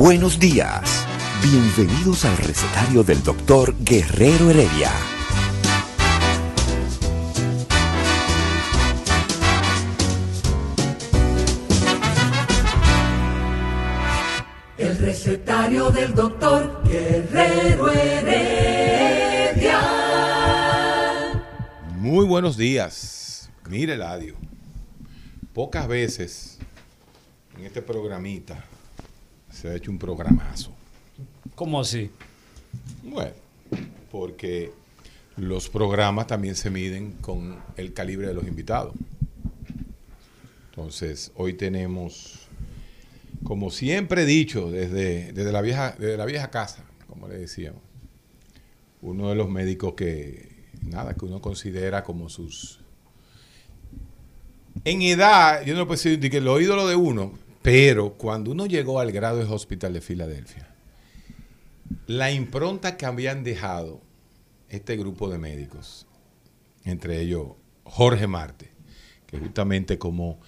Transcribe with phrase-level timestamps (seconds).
[0.00, 1.06] Buenos días.
[1.42, 4.90] Bienvenidos al recetario del doctor Guerrero Heredia.
[14.78, 19.80] El recetario del doctor Guerrero Heredia.
[21.98, 23.50] Muy buenos días.
[23.68, 24.36] Mire, Ladio.
[25.52, 26.58] Pocas veces
[27.58, 28.64] en este programita
[29.50, 30.72] se ha hecho un programazo.
[31.54, 32.10] ¿Cómo así?
[33.02, 33.32] Bueno,
[34.10, 34.72] porque
[35.36, 38.94] los programas también se miden con el calibre de los invitados.
[40.70, 42.48] Entonces, hoy tenemos,
[43.42, 47.82] como siempre he dicho, desde, desde, la, vieja, desde la vieja casa, como le decíamos,
[49.02, 50.48] uno de los médicos que,
[50.82, 52.80] nada, que uno considera como sus...
[54.84, 59.00] En edad, yo no puedo decir que lo ídolo de uno, pero cuando uno llegó
[59.00, 60.74] al grado de Hospital de Filadelfia,
[62.06, 64.00] la impronta que habían dejado
[64.68, 66.06] este grupo de médicos,
[66.84, 67.48] entre ellos
[67.84, 68.70] Jorge Marte,
[69.26, 70.40] que justamente como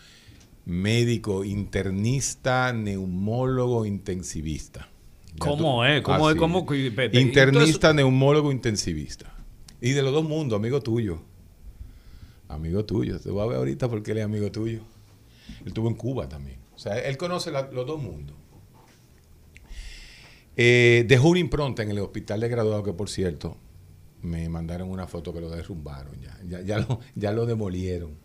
[0.64, 4.88] médico internista, neumólogo, intensivista.
[5.38, 6.02] ¿Cómo es?
[6.02, 6.36] ¿Cómo es?
[6.36, 6.66] ¿Cómo?
[7.12, 9.34] Internista, neumólogo, intensivista.
[9.80, 11.20] Y de los dos mundos, amigo tuyo.
[12.48, 13.18] Amigo tuyo.
[13.18, 14.80] Te voy a ver ahorita porque él es amigo tuyo.
[15.60, 16.61] Él estuvo en Cuba también.
[16.82, 18.36] O sea, él conoce la, los dos mundos.
[20.56, 23.56] Eh, dejó una impronta en el hospital de graduados que, por cierto,
[24.20, 26.36] me mandaron una foto que lo derrumbaron ya.
[26.44, 28.18] Ya, ya, lo, ya lo demolieron.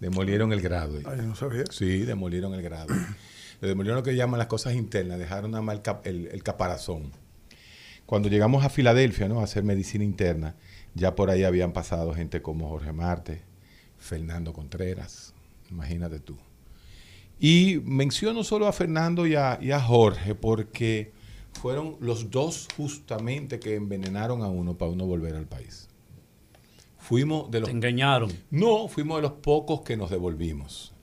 [0.00, 0.98] Demolieron el grado.
[1.06, 1.64] Ah, yo no sabía.
[1.70, 2.94] Sí, demolieron el grado.
[3.62, 7.10] Le demolieron lo que llaman las cosas internas, dejaron nada más el, el, caparazón.
[8.04, 9.40] Cuando llegamos a Filadelfia ¿no?
[9.40, 10.56] a hacer medicina interna,
[10.92, 13.40] ya por ahí habían pasado gente como Jorge Marte,
[13.96, 15.32] Fernando Contreras,
[15.70, 16.36] imagínate tú.
[17.46, 21.12] Y menciono solo a Fernando y a, y a Jorge porque
[21.52, 25.86] fueron los dos justamente que envenenaron a uno para uno volver al país.
[26.96, 27.68] Fuimos de los...
[27.68, 28.32] Te engañaron.
[28.50, 30.94] No, fuimos de los pocos que nos devolvimos.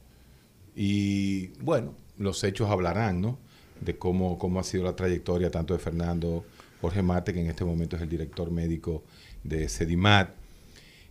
[0.76, 3.38] Y bueno, los hechos hablarán, ¿no?
[3.80, 6.44] De cómo, cómo ha sido la trayectoria tanto de Fernando
[6.82, 9.04] Jorge Mate, que en este momento es el director médico
[9.44, 10.32] de Sedimat,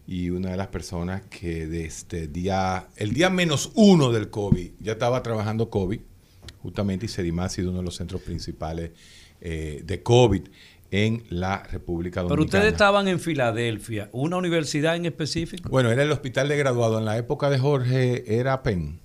[0.06, 4.72] y una de las personas que desde este día, el día menos uno del COVID,
[4.81, 6.00] ya estaba trabajando COVID,
[6.62, 8.91] justamente, y Sedimat ha sido uno de los centros principales
[9.41, 10.43] eh, de COVID
[10.91, 12.28] en la República Dominicana.
[12.28, 15.69] Pero ustedes estaban en Filadelfia, ¿una universidad en específico?
[15.69, 16.99] Bueno, era el hospital de graduado.
[16.99, 19.00] En la época de Jorge era Penn.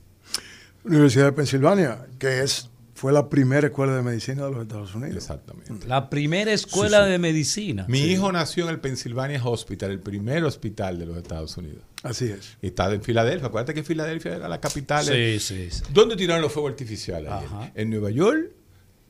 [0.84, 5.18] Universidad de Pensilvania, que es fue la primera escuela de medicina de los Estados Unidos.
[5.18, 5.86] Exactamente.
[5.86, 7.12] La primera escuela sí, sí.
[7.12, 7.86] de medicina.
[7.90, 8.12] Mi sí.
[8.12, 11.84] hijo nació en el Pennsylvania Hospital, el primer hospital de los Estados Unidos.
[12.04, 12.58] Así es.
[12.62, 13.48] Y está en Filadelfia.
[13.48, 15.04] Acuérdate que Filadelfia era la capital.
[15.04, 15.84] Sí, sí, sí.
[15.92, 17.30] ¿Dónde tiraron los fuegos artificiales?
[17.30, 17.70] Ajá.
[17.76, 18.52] En Nueva York,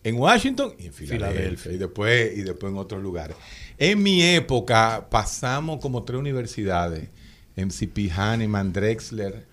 [0.03, 1.29] en Washington y en Filadelfia.
[1.29, 1.71] Filadelfia.
[1.73, 3.37] Y, después, y después en otros lugares.
[3.77, 7.09] En mi época pasamos como tres universidades.
[7.55, 9.45] MCP Hahnemann, Drexler.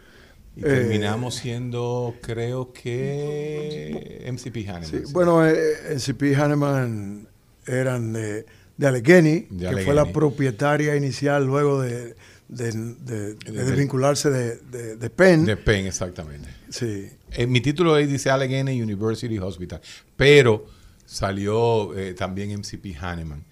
[0.56, 4.84] Y eh, terminamos siendo, creo que, MCP Hahnemann.
[4.84, 5.12] Sí, sí.
[5.12, 5.54] Bueno, eh,
[5.94, 7.26] MCP Hahnemann
[7.66, 8.44] eran de,
[8.76, 9.84] de Allegheny, de que Allegheny.
[9.84, 12.14] fue la propietaria inicial luego de,
[12.48, 15.46] de, de, de desvincularse de, de, Penn.
[15.46, 16.48] De Penn, exactamente.
[16.68, 17.08] Sí.
[17.32, 19.80] Eh, mi título ahí dice Allegheny University Hospital,
[20.16, 20.66] pero
[21.06, 23.44] salió eh, también MCP Hahnemann.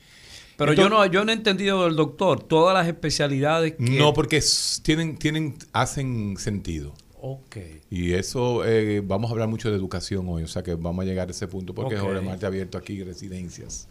[0.61, 4.13] Pero Entonces, yo no yo no he entendido del doctor todas las especialidades que No,
[4.13, 4.45] porque
[4.83, 6.93] tienen tienen hacen sentido.
[7.23, 7.57] Ok.
[7.89, 11.07] Y eso, eh, vamos a hablar mucho de educación hoy, o sea que vamos a
[11.07, 12.07] llegar a ese punto porque okay.
[12.07, 13.89] Jorge Marte ha abierto aquí residencias.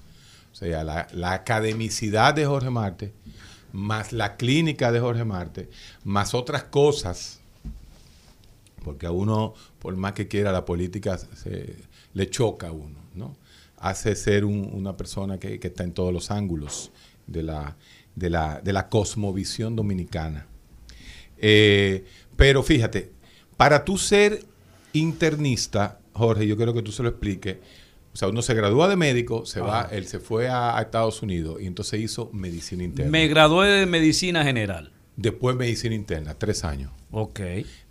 [0.51, 3.13] O sea, la, la academicidad de Jorge Marte,
[3.74, 5.71] más la clínica de Jorge Marte,
[6.04, 7.39] más otras cosas,
[8.83, 11.77] porque a uno, por más que quiera, la política se,
[12.13, 13.36] le choca a uno, ¿no?
[13.79, 16.91] Hace ser un, una persona que, que, está en todos los ángulos
[17.27, 17.77] de la,
[18.15, 20.47] de la, de la cosmovisión dominicana.
[21.37, 22.03] Eh,
[22.35, 23.11] pero fíjate,
[23.57, 24.43] para tú ser
[24.93, 27.57] internista, Jorge, yo quiero que tú se lo expliques,
[28.13, 31.61] O sea, uno se gradúa de médico, se va, él se fue a, Estados Unidos
[31.61, 33.11] y entonces hizo medicina interna.
[33.11, 34.91] Me gradué de medicina general.
[35.15, 36.91] Después medicina interna, tres años.
[37.11, 37.39] Ok.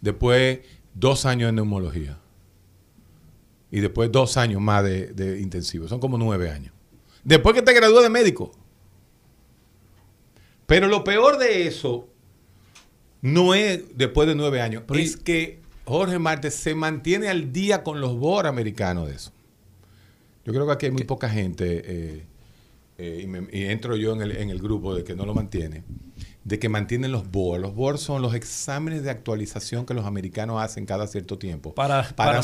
[0.01, 0.61] Después
[0.95, 2.19] dos años de neumología.
[3.71, 5.89] Y después dos años más de, de intensivo.
[5.89, 6.73] Son como nueve años.
[7.25, 8.53] Después que te gradúas de médico.
[10.67, 12.09] Pero lo peor de eso
[13.21, 18.01] no es después de nueve años, es que Jorge Martes se mantiene al día con
[18.01, 19.33] los BOR americanos de eso.
[20.45, 22.27] Yo creo que aquí hay muy poca gente, eh,
[22.99, 25.85] eh, y, entro yo en el, en el, grupo de que no lo mantiene,
[26.49, 27.61] de que mantienen los BOR.
[27.61, 31.75] Los BOR son los exámenes de actualización que los americanos hacen cada cierto tiempo.
[31.75, 32.41] Para, para,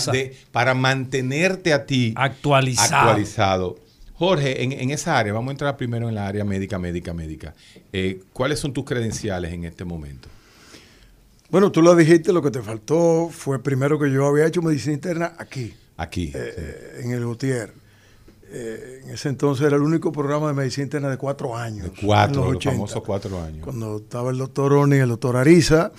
[0.52, 3.08] para, mantenerte a ti actualizado.
[3.08, 3.76] actualizado.
[4.12, 7.54] Jorge, en, esa área, vamos a entrar primero en la área médica, médica, médica.
[7.92, 10.28] Eh, ¿Cuáles son tus credenciales en este momento?
[11.50, 14.92] Bueno, tú lo dijiste, lo que te faltó fue primero que yo había hecho medicina
[14.92, 15.74] interna aquí.
[15.96, 16.30] Aquí.
[16.34, 17.83] Eh, En el Gutiérrez.
[18.56, 21.90] Eh, en ese entonces era el único programa de medicina interna de cuatro años.
[21.90, 23.64] De cuatro, los, famosos cuatro años.
[23.64, 25.90] Cuando estaba el doctor Oni, el doctor Ariza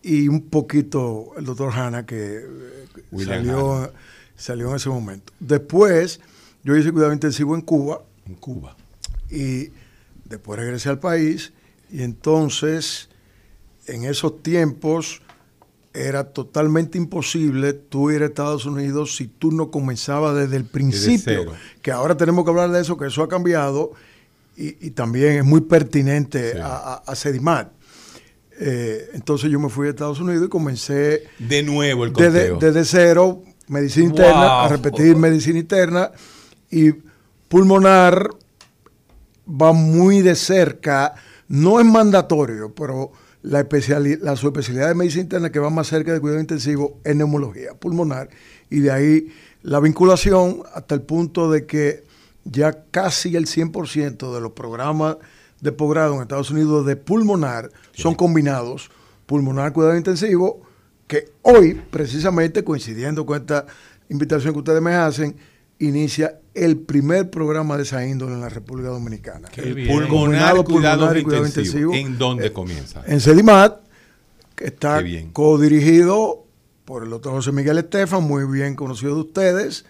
[0.00, 3.92] y un poquito el doctor Hanna que eh, salió,
[4.36, 5.32] salió en ese momento.
[5.40, 6.20] Después,
[6.62, 8.04] yo hice cuidado intensivo en Cuba.
[8.24, 8.76] En Cuba.
[9.28, 9.72] Y
[10.26, 11.52] después regresé al país
[11.90, 13.08] y entonces
[13.86, 15.22] en esos tiempos
[15.92, 21.52] era totalmente imposible tú ir a Estados Unidos si tú no comenzabas desde el principio.
[21.82, 23.92] que ahora tenemos que hablar de eso, que eso ha cambiado
[24.56, 27.72] y, también es muy pertinente a, a, Sedimat.
[28.58, 32.84] Eh, entonces yo me fui a Estados Unidos y comencé de nuevo el desde, desde,
[32.84, 36.10] cero, medicina interna, a repetir medicina interna
[36.70, 36.92] y
[37.48, 38.28] pulmonar
[39.50, 41.14] va muy de cerca,
[41.48, 43.66] no es mandatorio, pero la,
[44.20, 48.28] la subespecialidad de medicina interna que va más cerca de cuidado intensivo es neumología pulmonar.
[48.68, 49.28] Y de ahí
[49.62, 52.04] la vinculación hasta el punto de que
[52.44, 55.16] ya casi el 100% de los programas
[55.60, 58.90] de posgrado en Estados Unidos de pulmonar son combinados,
[59.26, 60.62] pulmonar cuidado intensivo,
[61.06, 63.66] que hoy precisamente coincidiendo con esta
[64.08, 65.36] invitación que ustedes me hacen,
[65.80, 69.48] inicia el primer programa de esa índole en la República Dominicana.
[69.56, 71.94] el pulmonar, cuidado, intensivo.
[71.94, 73.02] ¿En dónde eh, comienza?
[73.06, 73.80] En CEDIMAT,
[74.54, 76.44] que está codirigido
[76.84, 79.86] por el doctor José Miguel Estefan, muy bien conocido de ustedes,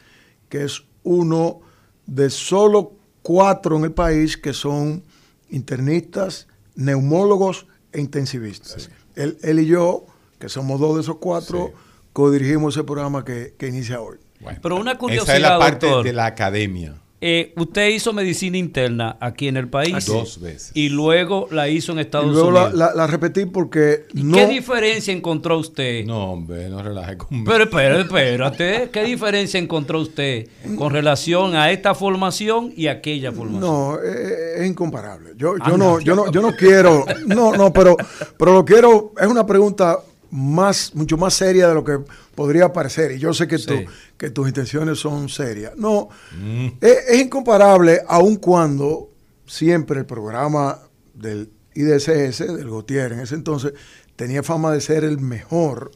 [0.48, 1.60] que es uno
[2.06, 5.02] de solo cuatro en el país que son
[5.48, 6.46] internistas,
[6.76, 8.90] neumólogos e intensivistas.
[9.16, 10.06] Él, y yo,
[10.38, 11.72] que somos dos de esos cuatro,
[12.12, 14.18] codirigimos ese programa que inicia hoy.
[14.62, 16.94] Pero una curiosidad, Esa es la parte de la academia.
[17.22, 20.06] Eh, usted hizo medicina interna aquí en el país.
[20.06, 20.70] Dos veces.
[20.72, 22.72] Y luego la hizo en Estados luego Unidos.
[22.72, 24.38] La, la, repetí porque no...
[24.38, 26.06] ¿Qué diferencia encontró usted?
[26.06, 27.44] No, hombre, no relaje conmigo.
[27.50, 28.90] Pero espérate, espérate.
[28.90, 30.48] ¿Qué diferencia encontró usted
[30.78, 33.60] con relación a esta formación y aquella formación?
[33.60, 35.32] No, es, incomparable.
[35.36, 37.04] Yo, yo, no, yo, no, yo no quiero...
[37.26, 37.96] No, no, pero,
[38.38, 39.12] pero lo quiero...
[39.20, 39.98] Es una pregunta
[40.30, 41.98] más, mucho más seria de lo que
[42.34, 43.12] podría parecer.
[43.12, 43.86] Y yo sé que,
[44.16, 45.76] que tus intenciones son serias.
[45.76, 46.68] No, mm.
[46.80, 49.10] es, incomparable, aun cuando
[49.46, 50.78] siempre el programa
[51.14, 53.72] del IDSS, del Gautier, en ese entonces,
[54.16, 55.90] tenía fama de ser el mejor.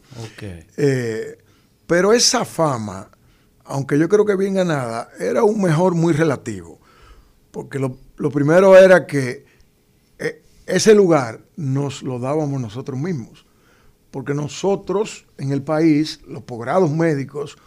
[0.76, 1.38] Eh,
[1.86, 3.10] pero esa fama,
[3.64, 6.80] aunque yo creo que bien ganada, era un mejor muy relativo.
[7.50, 9.44] Porque lo, lo primero era que
[10.18, 13.43] eh, ese lugar nos lo dábamos nosotros mismos
[14.14, 17.58] porque nosotros en el país, los posgrados médicos,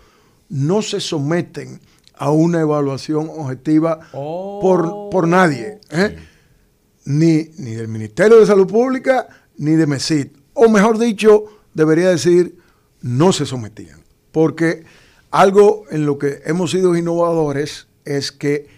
[0.47, 1.81] no se someten
[2.13, 6.15] a una evaluación objetiva por, por, nadie, ¿eh?
[7.03, 9.27] ni, ni del Ministerio de Salud Pública,
[9.57, 10.27] ni de MESID.
[10.53, 12.57] O mejor dicho, debería decir,
[13.01, 13.99] no se sometían.
[14.31, 14.85] Porque
[15.31, 18.69] algo en lo que hemos sido innovadores es que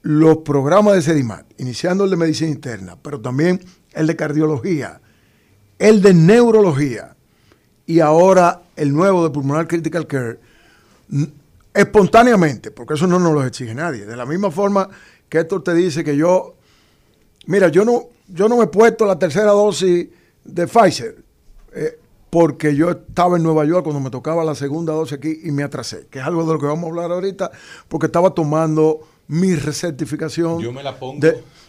[0.00, 3.60] los programas de SEDIMAT, iniciando el de medicina interna, pero también
[3.92, 5.02] el de cardiología,
[5.78, 7.14] el de neurología
[7.86, 10.38] y ahora el nuevo de pulmonar critical care,
[11.72, 14.06] espontáneamente, porque eso no nos lo exige nadie.
[14.06, 14.88] De la misma forma
[15.28, 16.54] que Héctor te dice que yo,
[17.46, 20.08] mira, yo no, yo no me he puesto la tercera dosis
[20.44, 21.16] de Pfizer,
[21.74, 21.98] eh,
[22.30, 25.62] porque yo estaba en Nueva York cuando me tocaba la segunda dosis aquí y me
[25.62, 27.50] atrasé, que es algo de lo que vamos a hablar ahorita,
[27.88, 31.20] porque estaba tomando mi recertificación yo me la pongo.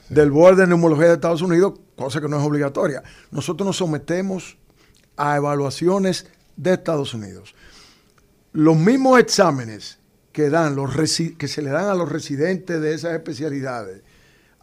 [0.09, 3.03] Del Board de Neumología de Estados Unidos cosa que no es obligatoria.
[3.31, 4.57] Nosotros nos sometemos
[5.17, 7.55] a evaluaciones de Estados Unidos.
[8.51, 9.99] Los mismos exámenes
[10.31, 10.93] que, dan los
[11.37, 14.01] que se le dan a los residentes de esas especialidades,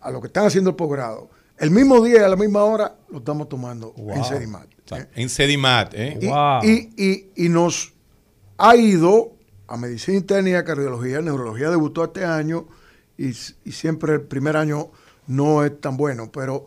[0.00, 2.96] a los que están haciendo el posgrado, el mismo día y a la misma hora
[3.08, 4.66] lo estamos tomando en Sedimat.
[4.90, 5.06] ¿eh?
[5.14, 6.18] En Sedimat, ¿eh?
[6.20, 7.92] Y, y, y, nos
[8.58, 9.32] ha ido
[9.68, 11.20] a medicina interna y a cardiología.
[11.20, 12.66] Neurología debutó este año
[13.16, 14.90] y, siempre el primer año
[15.26, 16.66] no es tan bueno, pero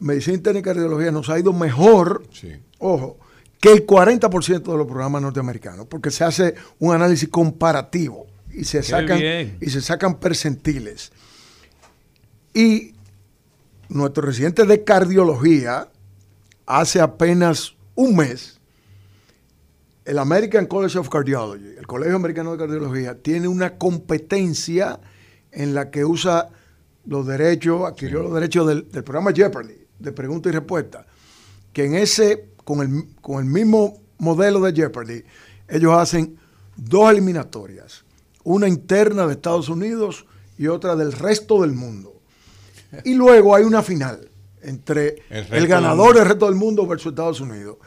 [0.00, 2.22] medicina interna y cardiología nos ha ido mejor,
[2.78, 3.18] ojo,
[3.60, 8.82] que el 40% de los programas norteamericanos, porque se hace un análisis comparativo y se
[8.82, 9.20] sacan
[9.60, 11.12] y se sacan percentiles.
[12.54, 12.94] Y
[13.88, 15.88] nuestro residente de cardiología
[16.66, 18.58] hace apenas un mes
[20.08, 25.00] el American College of Cardiology, el Colegio Americano de Cardiología, tiene una competencia
[25.52, 26.48] en la que usa
[27.08, 31.06] los derechos, adquirió los derechos del, programa Jeopardy, de pregunta y respuesta,
[31.72, 35.24] que en ese, con el, con el mismo modelo de Jeopardy,
[35.68, 36.38] ellos hacen
[36.76, 38.04] dos eliminatorias,
[38.44, 40.26] una interna de Estados Unidos
[40.58, 42.20] y otra del resto del mundo.
[43.04, 44.30] Y luego hay una final
[44.62, 47.78] entre el, ganador del resto del mundo versus Estados Unidos.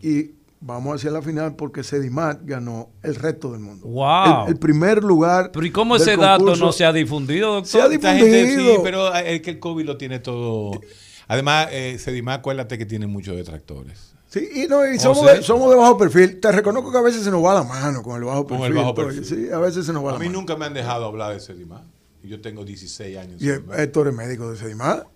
[0.00, 3.86] Y vamos hacia la final porque Sedimat ganó el resto del mundo.
[3.86, 4.48] ¡Wow!
[4.48, 5.50] El, primer lugar.
[5.52, 7.70] Pero ¿y cómo ese dato no se ha difundido, doctor?
[7.70, 8.74] Se ha difundido.
[8.76, 10.80] sí, pero es que el COVID lo tiene todo.
[11.26, 14.14] Además, eh, Sedimat, acuérdate que tiene muchos detractores.
[14.28, 16.38] Sí, y, no, y somos, de, somos de bajo perfil.
[16.38, 18.68] Te reconozco que a veces se nos va la mano con el bajo perfil.
[18.68, 19.24] Con el bajo perfil.
[19.24, 20.38] Sí, a veces se nos va a la mí mano.
[20.38, 21.82] nunca me han dejado hablar de Sedimat.
[22.22, 23.42] Yo tengo 16 años.
[23.42, 25.06] Y Héctor es médico de Sedimat.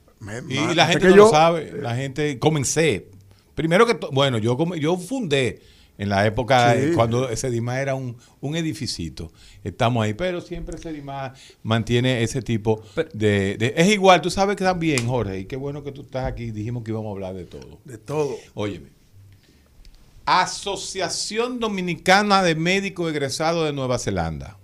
[0.49, 1.73] y la gente no lo sabe.
[1.81, 3.09] La gente comencé
[3.55, 5.61] Primero que, bueno, yo, yo fundé
[5.97, 9.33] en la época cuando Sedima era un, un edificito.
[9.63, 12.83] Estamos ahí, pero siempre Sedima mantiene ese tipo
[13.13, 16.51] de, Es igual, tú sabes que también, Jorge, y qué bueno que tú estás aquí.
[16.51, 17.79] Dijimos que íbamos a hablar de todo.
[17.85, 18.37] De todo.
[18.55, 18.89] Óyeme.
[20.27, 24.57] Asociación Dominicana de Médicos Egresados de Nueva Zelanda.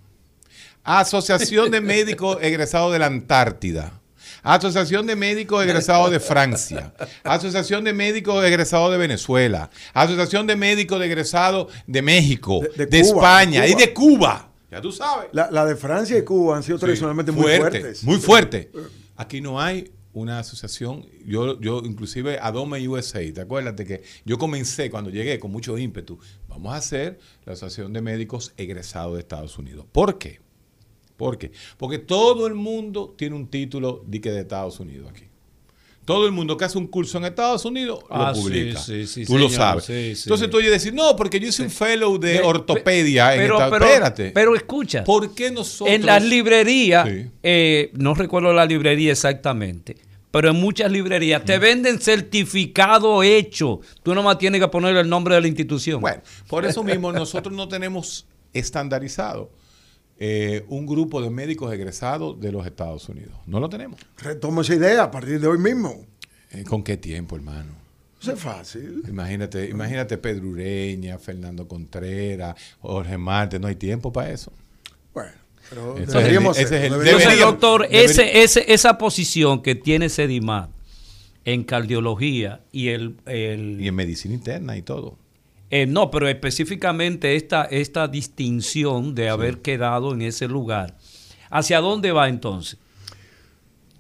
[0.83, 4.00] Asociación de Médicos Egresados de la Antártida.
[4.43, 6.93] Asociación de Médicos Egresados de Francia,
[7.25, 13.75] Asociación de Médicos Egresados de Venezuela, Asociación de Médicos Egresados de México, de, España y
[13.75, 14.51] de Cuba.
[14.71, 15.29] Ya tú sabes.
[15.33, 18.05] La, de Francia y Cuba han sido tradicionalmente muy fuertes.
[18.05, 18.69] Muy fuertes.
[19.17, 24.39] Aquí no hay una asociación, yo, yo inclusive Adome USA, ¿te acuerdas de que yo
[24.39, 26.19] comencé cuando llegué con mucho ímpetu?
[26.49, 29.87] Vamos a hacer la Asociación de Médicos Egresados de Estados Unidos.
[29.93, 30.41] ¿Por qué?
[31.21, 31.53] ¿Por qué?
[31.77, 35.25] Porque todo el mundo tiene un título de de Estados Unidos aquí.
[36.07, 38.81] Todo el mundo que hace un curso en Estados Unidos lo ah, publica.
[38.81, 39.91] Sí, sí, tú lo sabes.
[39.91, 43.91] Entonces tú oyes decir, no, porque yo hice un fellow de ortopedia en Estados Unidos.
[43.91, 44.31] Espérate.
[44.31, 45.05] Pero escucha.
[45.05, 45.95] ¿Por qué nosotros?
[45.95, 47.07] En las librerías,
[47.43, 49.99] eh, no recuerdo la librería exactamente,
[50.31, 51.61] pero en muchas librerías te mm.
[51.61, 53.81] venden certificado hecho.
[54.03, 56.01] Tú nomás tienes que poner el nombre de la institución.
[56.01, 59.51] Bueno, por eso mismo nosotros no tenemos estandarizado
[60.23, 63.33] eh, un grupo de médicos egresados de los Estados Unidos.
[63.47, 63.99] No lo tenemos.
[64.19, 66.05] Retomo esa idea a partir de hoy mismo.
[66.51, 67.73] Eh, ¿Con qué tiempo, hermano?
[68.21, 69.03] Eso es fácil.
[69.09, 74.53] Imagínate, imagínate Pedro Ureña, Fernando Contreras, Jorge Marte, no hay tiempo para eso.
[75.15, 75.33] Bueno,
[75.71, 80.69] pero deberíamos ese Entonces, doctor, ese, ese, esa posición que tiene Sedimat
[81.47, 85.17] en cardiología y el, y en medicina interna y todo
[85.71, 90.97] eh, no, pero específicamente esta, esta distinción de haber quedado en ese lugar.
[91.49, 92.77] ¿Hacia dónde va entonces?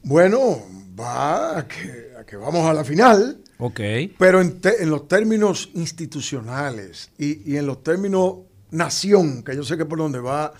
[0.02, 0.62] Bueno,
[0.98, 3.38] va a que, vamos a la final.
[3.58, 3.80] Ok.
[4.18, 8.38] Pero en, los términos institucionales y, en los términos
[8.72, 10.52] nación, que yo sé que por donde va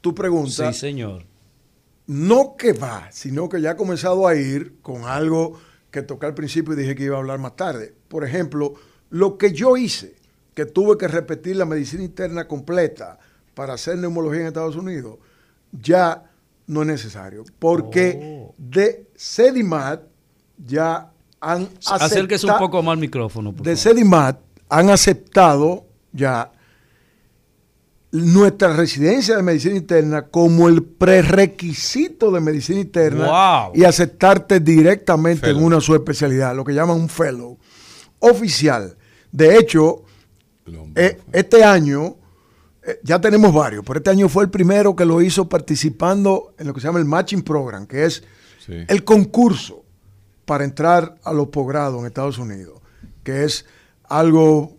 [0.00, 0.72] tu pregunta.
[0.72, 1.24] Sí, señor.
[2.06, 5.58] No que va, sino que ya ha comenzado a ir con algo
[5.90, 7.94] que toqué al principio y dije que iba a hablar más tarde.
[8.08, 8.74] Por ejemplo,
[9.10, 10.14] lo que yo hice
[10.56, 13.18] que tuve que repetir la medicina interna completa
[13.52, 15.18] para hacer neumología en Estados Unidos,
[15.70, 16.24] ya
[16.66, 17.44] no es necesario.
[17.58, 18.54] Porque oh.
[18.56, 20.00] de Sedimat
[20.56, 22.04] ya han aceptado.
[22.04, 23.52] Acérquese un poco más al micrófono.
[23.52, 26.50] de Sedimat han aceptado ya
[28.12, 35.62] nuestra residencia de medicina interna como el prerequisito de medicina interna y aceptarte directamente en
[35.62, 37.58] una subespecialidad, lo que llaman un fellow
[38.20, 38.96] oficial.
[39.30, 40.05] De hecho,
[40.94, 42.16] eh, este año,
[42.82, 46.66] eh, ya tenemos varios, pero este año fue el primero que lo hizo participando en
[46.66, 48.22] lo que se llama el Matching Program, que es
[48.68, 49.84] el concurso
[50.44, 52.80] para entrar a los posgrados en Estados Unidos,
[53.22, 53.64] que es
[54.04, 54.76] algo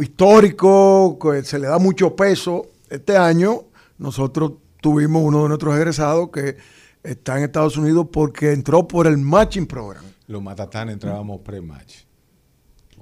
[0.00, 2.66] histórico, que se le da mucho peso.
[2.90, 3.64] Este año
[3.98, 6.56] nosotros tuvimos uno de nuestros egresados que
[7.02, 10.04] está en Estados Unidos porque entró por el Matching Program.
[10.26, 12.07] Los matatán entrábamos pre-match.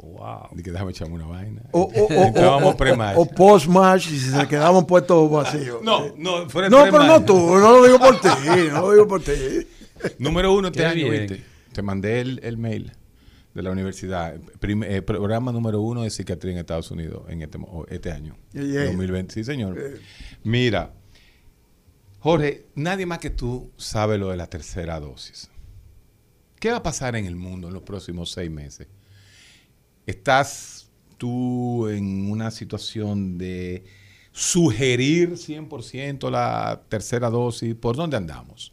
[0.02, 0.48] Wow.
[0.62, 1.62] que déjame echarme una vaina.
[1.72, 5.82] O, o, o, post-match y si se quedaban puestos vacíos.
[5.82, 8.28] No, no, fuera No, pero no tú, no lo digo por ti,
[8.72, 9.32] no lo digo por ti.
[10.18, 11.06] Número uno este año,
[11.72, 12.92] Te mandé el, el mail
[13.56, 18.12] de la universidad, eh, programa número uno de psiquiatría en Estados Unidos en este, este
[18.12, 19.32] año, 2020.
[19.32, 19.78] Sí, señor.
[20.44, 20.92] Mira,
[22.20, 25.50] Jorge, nadie más que tú sabe lo de la tercera dosis.
[26.60, 28.88] ¿Qué va a pasar en el mundo en los próximos seis meses?
[30.06, 33.84] ¿Estás tú en una situación de
[34.30, 37.75] sugerir 100% la tercera dosis?
[37.75, 38.72] ¿Por dónde andamos?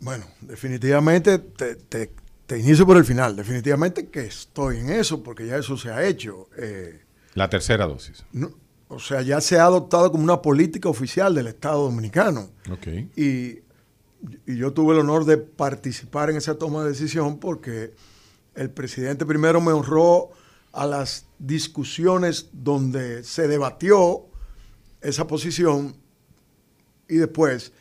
[0.00, 3.36] Bueno, definitivamente te, inicio por el final.
[3.36, 6.48] Definitivamente que estoy en eso, porque ya eso se ha hecho.
[6.56, 7.00] Eh,
[7.34, 8.24] la tercera dosis.
[8.88, 12.50] o sea, ya se ha adoptado como una política oficial del Estado Dominicano.
[12.70, 13.10] Okay.
[13.16, 17.94] Y, y yo tuve el honor de participar en esa toma de decisión porque
[18.58, 20.30] el presidente primero me honró
[20.72, 24.26] a las discusiones donde se debatió
[25.00, 25.96] esa posición
[27.08, 27.72] y después,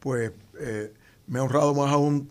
[0.00, 0.92] pues, eh,
[1.26, 2.28] me ha honrado más aún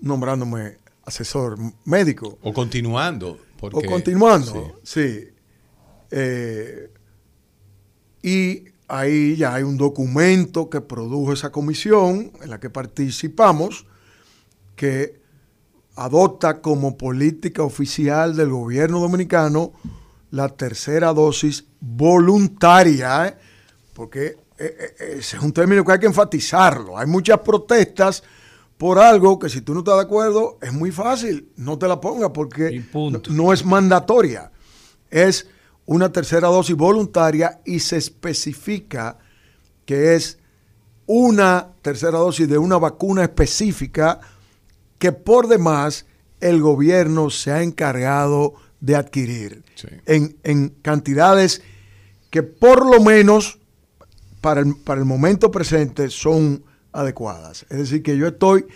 [0.00, 2.38] nombrándome asesor médico.
[2.42, 3.38] O continuando.
[3.60, 5.28] o continuando, sí.
[6.10, 6.90] Eh,
[8.22, 13.86] y ahí ya hay un documento que produjo esa comisión en la que participamos,
[14.76, 15.25] que
[15.96, 19.72] adopta como política oficial del gobierno dominicano
[20.30, 23.36] la tercera dosis voluntaria, ¿eh?
[23.94, 24.26] porque
[24.58, 26.98] eh, eh, ese es un término que hay que enfatizarlo.
[26.98, 28.22] Hay muchas protestas
[28.76, 32.00] por algo que si tú no estás de acuerdo es muy fácil, no te la
[32.00, 32.84] pongas porque
[33.30, 34.52] no, es mandatoria.
[35.10, 35.48] Es
[35.86, 39.18] una tercera dosis voluntaria y se especifica
[39.86, 40.38] que es
[41.06, 44.20] una tercera dosis de una vacuna específica
[44.98, 46.06] que por demás
[46.40, 49.64] el gobierno se ha encargado de adquirir
[50.06, 51.62] en, en, cantidades
[52.30, 53.58] que por lo menos
[54.40, 56.62] para el, para el momento presente son
[56.92, 57.66] adecuadas.
[57.68, 58.66] Es decir, que yo estoy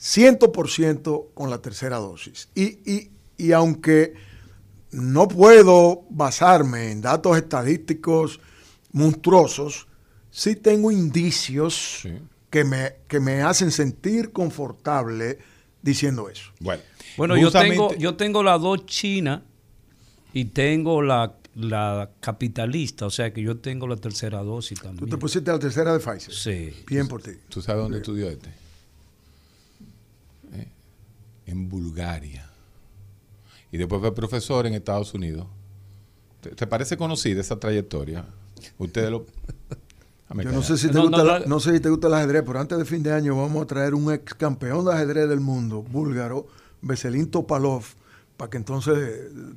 [0.00, 2.48] 100% con la tercera dosis.
[2.54, 4.14] Y, y, y, aunque
[4.90, 8.40] no puedo basarme en datos estadísticos
[8.92, 9.86] monstruosos,
[10.30, 12.06] sí tengo indicios
[12.50, 15.38] que, me, que me hacen sentir confortable
[15.82, 16.50] diciendo eso.
[16.60, 16.82] Bueno,
[17.16, 19.42] bueno yo, tengo, yo tengo la dos China
[20.32, 21.34] y tengo la,
[22.20, 25.00] capitalista, o sea que yo tengo la tercera dosis también.
[25.00, 26.32] ¿Tú te pusiste la tercera de Pfizer?
[26.32, 26.72] Sí.
[26.86, 27.32] Bien por ti.
[27.48, 28.48] ¿Tú sabes dónde estudió este?
[30.54, 30.68] ¿Eh?
[31.46, 32.48] En Bulgaria.
[33.70, 35.46] Y después fue profesor en Estados Unidos.
[36.40, 38.24] ¿Te, parece conocida esa trayectoria?
[38.78, 39.26] Ustedes lo...
[40.40, 42.78] Yo no sé, si te gusta no sé si te gusta el ajedrez, pero antes
[42.78, 46.46] de fin de año vamos a traer un ex campeón de ajedrez del mundo, búlgaro,
[46.80, 47.84] Veselin Topalov,
[48.36, 48.94] para que entonces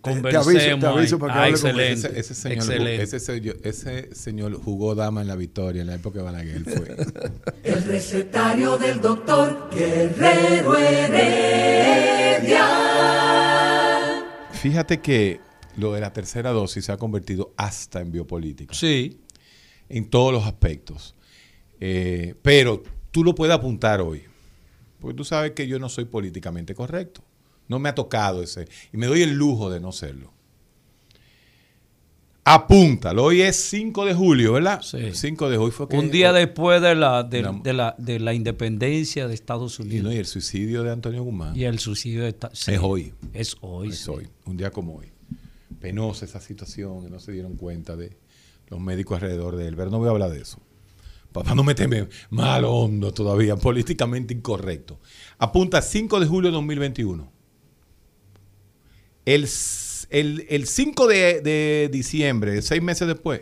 [0.02, 3.70] te, te aviso, para que ah, excelente, ese, ese, señor, excelente.
[3.70, 6.96] Ese, señor jugó dama en la victoria en la época de Balaguer fue.
[7.64, 12.68] el recetario del doctor Guerrero Heredia.
[14.52, 15.40] Fíjate que
[15.78, 18.74] lo de la tercera dosis se ha convertido hasta en biopolítica.
[18.74, 19.22] Sí
[19.90, 21.16] en todos los aspectos.
[21.80, 24.24] Eh, pero tú lo puedes apuntar hoy,
[25.00, 27.22] porque tú sabes que yo no soy políticamente correcto.
[27.68, 30.36] No me ha tocado ese, y me doy el lujo de no serlo.
[32.48, 34.80] Apúntalo, hoy es 5 de julio, ¿verdad?
[34.84, 35.00] Sí.
[35.12, 39.34] 5 de julio fue Un día después de la, de, la, de, la, independencia de
[39.34, 40.14] Estados Unidos.
[40.14, 41.58] Y, el suicidio de Antonio Guzmán.
[41.58, 43.14] Y el suicidio de sí, Es hoy.
[43.34, 43.90] Es hoy.
[43.90, 45.08] Es hoy, un día como hoy.
[45.82, 48.16] Penosa esa situación, que no se dieron cuenta de,
[48.68, 49.76] los médicos alrededor de él.
[49.76, 50.60] Pero no voy a hablar de eso.
[51.32, 55.00] Para no meterme mal hondo todavía, políticamente incorrecto.
[55.38, 57.32] Apunta 5 de julio de 2021.
[59.26, 59.48] El,
[60.12, 63.42] el, 5 de, de, diciembre, seis meses después,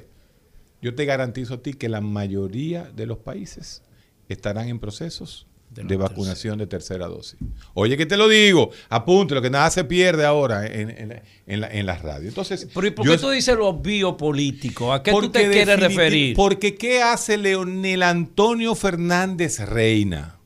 [0.82, 3.84] yo te garantizo a ti que la mayoría de los países
[4.30, 7.38] estarán en procesos de, vacunación de tercera dosis.
[7.74, 11.72] Oye, que te lo digo, apunte, lo que nada se pierde ahora en, en, la,
[11.72, 12.30] en las radios.
[12.30, 14.94] Entonces, ¿por qué tú dices los biopolíticos?
[14.94, 16.36] ¿A qué tú te quieres referir?
[16.36, 20.40] Porque ¿qué hace Leonel Antonio Fernández Reina?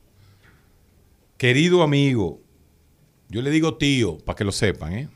[1.36, 2.40] Querido amigo,
[3.28, 5.08] yo le digo tío, para que lo sepan, ¿eh?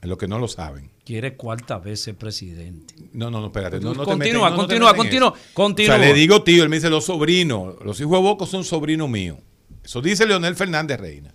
[0.00, 0.91] En lo que no lo saben.
[1.04, 2.94] Quiere cuarta vez ser presidente.
[3.12, 3.80] No, no, no, espérate.
[3.80, 5.96] No, no continúa, te continúa, continúa, continúa.
[5.96, 7.74] O sea, le digo tío, él me dice los sobrinos.
[7.84, 9.38] Los hijos de Boco son sobrinos míos.
[9.82, 11.34] Eso dice Leonel Fernández Reina.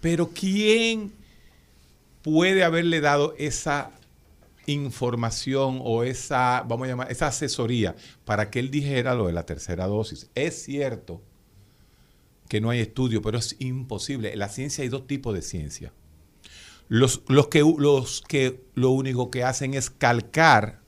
[0.00, 1.12] Pero ¿quién
[2.22, 3.90] puede haberle dado esa
[4.66, 9.44] información o esa, vamos a llamar, esa asesoría para que él dijera lo de la
[9.44, 10.30] tercera dosis?
[10.34, 11.20] Es cierto
[12.48, 14.32] que no hay estudio, pero es imposible.
[14.32, 15.92] En la ciencia hay dos tipos de ciencia.
[16.88, 20.80] Los, los, que, los que lo único que hacen es calcar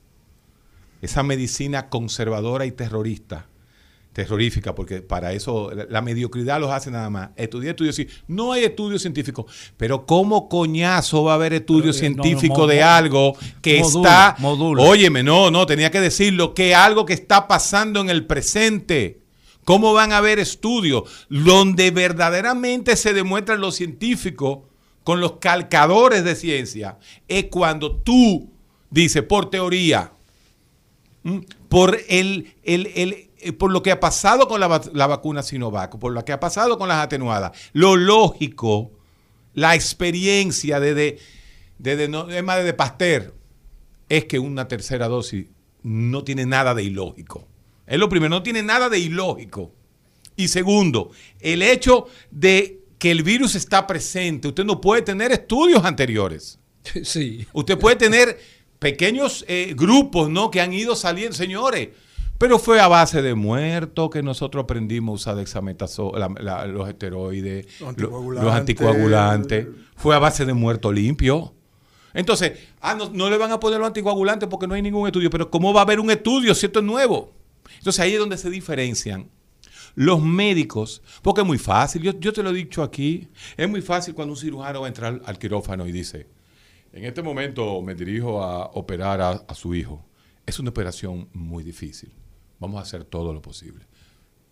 [1.02, 3.50] esa medicina conservadora y terrorista
[4.12, 7.30] terrorífica, porque para eso la, mediocridad los hace nada más.
[7.36, 8.08] Estudiar estudios, sí.
[8.26, 13.36] No hay estudios científicos, pero ¿cómo coñazo va a haber estudios eh, científicos de algo
[13.62, 14.36] que está...
[14.42, 19.20] Óyeme, no, no, tenía que decirlo, que algo que está pasando en el presente.
[19.64, 24.60] ¿Cómo van a haber estudios donde verdaderamente se demuestran los científicos
[25.04, 26.98] con los calcadores de ciencia?
[27.28, 28.50] Es cuando tú
[28.90, 30.12] dices, por teoría,
[31.68, 34.68] por el, el eh, por lo que ha pasado con la,
[35.06, 38.92] vacuna Sinovac, por lo que ha pasado con las atenuadas, lo lógico,
[39.54, 41.18] la experiencia desde,
[41.78, 43.34] de no, es más de Pasteur,
[44.10, 45.46] es que una tercera dosis
[45.82, 47.48] no tiene nada de ilógico.
[47.86, 49.72] Es lo primero, no tiene nada de ilógico.
[50.36, 51.10] Y segundo,
[51.40, 56.60] el hecho de que el virus está presente, usted no puede tener estudios anteriores.
[57.02, 57.46] Sí.
[57.52, 58.38] Usted puede tener
[58.78, 60.50] pequeños eh, grupos, ¿no?
[60.50, 61.36] Que han ido saliendo.
[61.36, 61.90] Señores,
[62.38, 66.12] pero fue a base de muertos que nosotros aprendimos a usar dexametasol,
[66.68, 69.66] los esteroides, los anticoagulantes.
[69.96, 71.54] Fue a base de muerto limpio.
[72.14, 75.30] Entonces, ah, no, le van a poner los anticoagulantes porque no hay ningún estudio.
[75.30, 77.32] Pero ¿cómo va a haber un estudio si esto es nuevo?
[77.78, 79.28] Entonces ahí es donde se diferencian
[79.94, 84.14] los médicos, porque es muy fácil, yo, te lo he dicho aquí, es muy fácil
[84.14, 86.26] cuando un cirujano va a entrar al quirófano y dice,
[86.92, 90.05] en este momento me dirijo a operar a su hijo.
[90.46, 92.12] Es una operación muy difícil.
[92.59, 93.87] Vamos a hacer todo lo posible.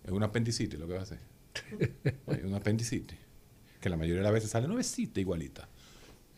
[0.03, 1.19] Es un apendicitis lo que va a hacer.
[2.27, 3.17] Es un apendicitis.
[3.79, 5.69] Que la mayoría de las veces sale nuevecita igualita.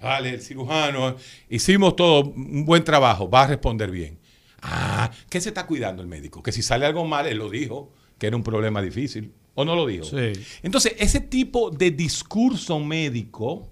[0.02, 1.16] Vale, el cirujano,
[1.48, 4.20] hicimos todo, un buen trabajo, va a responder bien.
[4.62, 6.42] Ah, ¿qué se está cuidando el médico?
[6.42, 9.34] Que si sale algo mal, él lo dijo, que era un problema difícil.
[9.56, 10.06] ¿O no lo dijo?
[10.06, 10.34] Sí.
[10.62, 13.68] Entonces, ese tipo de discurso médico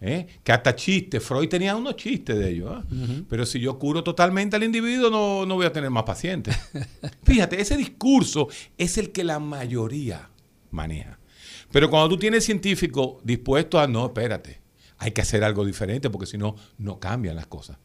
[0.00, 0.26] ¿eh?
[0.42, 2.84] que hasta chistes, Freud tenía unos chistes de ellos, ¿ah?
[3.30, 6.56] pero si yo curo totalmente al individuo no, no voy a tener más pacientes.
[7.22, 10.28] Fíjate, ese discurso es el que la mayoría
[10.72, 11.20] maneja.
[11.70, 14.60] Pero cuando tú tienes científicos dispuestos a, no, espérate,
[14.98, 17.78] hay que hacer algo diferente porque si no, no cambian las cosas.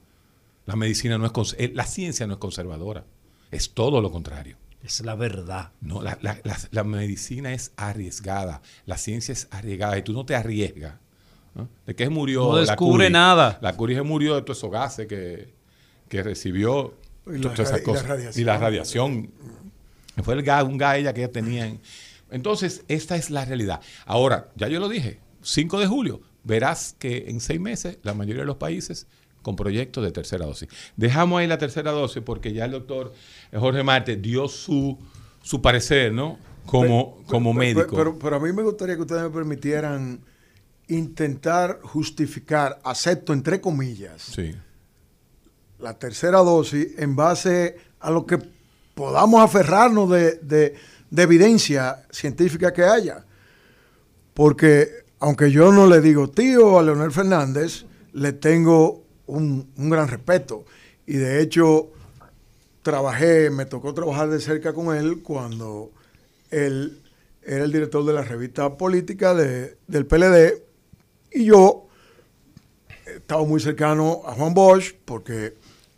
[0.65, 3.05] La medicina no es, eh, la ciencia no es conservadora,
[3.51, 4.57] es todo lo contrario.
[4.83, 5.71] Es la verdad.
[5.81, 6.39] No, la, la,
[6.71, 10.95] la medicina es arriesgada, la ciencia es arriesgada y tú no te arriesgas
[11.85, 12.51] ¿De qué murió?
[12.51, 13.59] No descubre nada.
[13.61, 15.53] La Curie murió de todos esos gases que,
[16.23, 16.95] recibió.
[17.27, 18.31] Y la, radiación.
[18.35, 19.31] Y la radiación.
[20.23, 21.71] Fue el gas, un gas ella que ella tenía.
[22.31, 23.81] Entonces, esta es la realidad.
[24.05, 28.41] Ahora, ya yo lo dije, 5 de julio, verás que en seis meses la mayoría
[28.41, 29.07] de los países
[29.43, 30.67] con proyectos de tercera dosis.
[30.97, 33.13] Dejamos ahí la tercera dosis porque ya el doctor
[33.53, 34.97] Jorge Marte dio su,
[35.43, 36.39] su parecer, ¿no?
[36.65, 37.95] Como, como médico.
[37.95, 40.21] Pero, pero, a mí me gustaría que ustedes me permitieran
[40.87, 44.35] intentar justificar, acepto entre comillas,
[45.79, 48.39] la tercera dosis en base a lo que
[48.95, 50.75] podamos aferrarnos de,
[51.15, 53.25] evidencia científica que haya.
[54.33, 60.07] Porque aunque yo no le digo tío a Leonel Fernández, le tengo un, un gran
[60.07, 60.65] respeto.
[61.05, 61.91] Y de hecho,
[62.81, 65.91] trabajé, me tocó trabajar de cerca con él cuando
[66.51, 66.99] él
[67.41, 70.61] era el director de la revista política de, del PLD
[71.31, 71.87] y yo
[73.05, 75.55] estaba muy cercano a Juan Bosch porque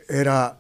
[0.08, 0.58] era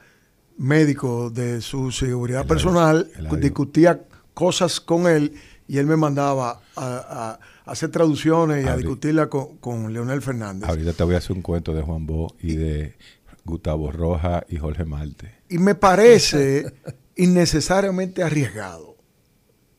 [0.57, 5.33] médico de su seguridad personal, discutía cosas con él
[5.67, 10.69] y él me mandaba a, hacer traducciones y a discutirla con, Leonel Fernández.
[10.69, 12.95] Ahorita te voy a hacer un cuento de Juan Bosch y de
[13.43, 15.35] Gustavo Roja y Jorge Malte.
[15.49, 16.73] Y me parece
[17.15, 18.95] innecesariamente arriesgado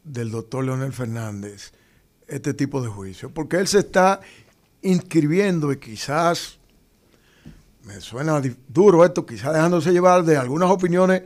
[0.02, 1.72] del doctor Leonel Fernández
[2.26, 4.20] este tipo de juicio, porque él se está
[4.82, 6.58] inscribiendo y quizás,
[7.84, 11.22] me suena duro esto, quizás dejándose llevar de algunas opiniones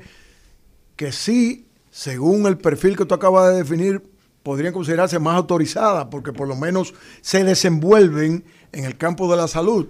[0.97, 4.03] que sí, según el perfil que tú acabas de definir,
[4.43, 9.49] podrían considerarse más autorizadas, porque por lo menos se desenvuelven en el campo de la
[9.49, 9.89] salud.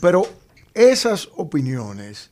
[0.00, 0.26] Pero
[0.74, 2.30] esas opiniones,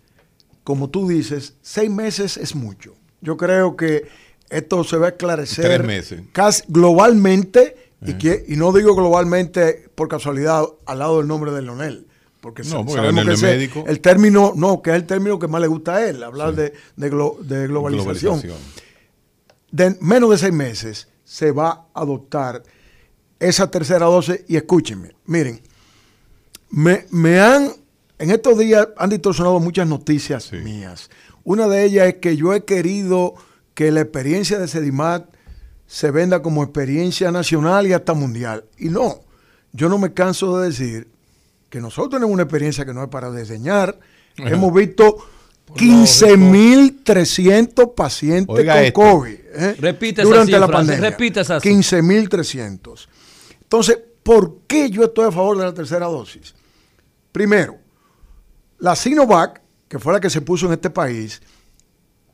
[0.64, 2.94] como tú dices, seis meses es mucho.
[3.20, 4.09] Yo creo que
[4.51, 10.64] esto se va a esclarecer casi globalmente y, que, y no digo globalmente por casualidad
[10.87, 12.07] al lado del nombre de Leonel.
[12.40, 13.85] Porque no, sabemos que médico.
[13.88, 16.72] el término, no, que es el término que más le gusta a él, hablar de,
[16.96, 17.09] de,
[17.66, 18.40] globalización.
[19.72, 22.62] De menos de seis meses se va a adoptar
[23.38, 24.41] esa tercera dosis.
[24.49, 25.61] Y escúchenme, miren,
[26.71, 27.71] me, me han,
[28.19, 31.11] en estos días han distorsionado muchas noticias mías.
[31.45, 33.35] Una de ellas es que yo he querido
[33.75, 35.27] que la experiencia de Sedimat
[35.87, 38.64] se venda como experiencia nacional y hasta mundial.
[38.79, 39.21] Y no,
[39.73, 41.09] yo no me canso de decir
[41.69, 43.99] que nosotros tenemos una experiencia que no es para diseñar.
[44.38, 45.19] Hemos visto
[45.74, 49.38] 15.300 pacientes con COVID.
[49.54, 49.76] ¿eh?
[49.78, 51.11] Repite durante esa la pandemia.
[51.11, 53.07] Repite esa 15.300.
[53.62, 56.54] Entonces, ¿por qué yo estoy a favor de la tercera dosis?
[57.33, 57.76] Primero,
[58.78, 61.42] la Sinovac, que fue la que se puso en este país,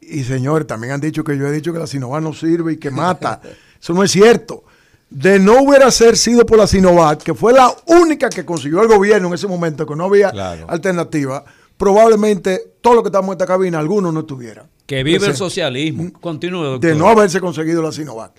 [0.01, 2.77] y señores, también han dicho que yo he dicho que la Sinovac no sirve y
[2.77, 3.41] que mata.
[3.81, 4.65] Eso no es cierto.
[5.11, 8.89] De no hubiera ser sido por la Sinovac, que fue la única que consiguió el
[8.89, 10.31] gobierno en ese momento, que no había
[10.67, 11.45] alternativa,
[11.77, 14.69] probablemente todo lo que estamos en esta cabina, algunos no estuvieran.
[14.87, 16.13] Que vive el socialismo.
[16.21, 16.91] Continúe, doctor.
[16.91, 18.33] De no haberse conseguido la Sinovac.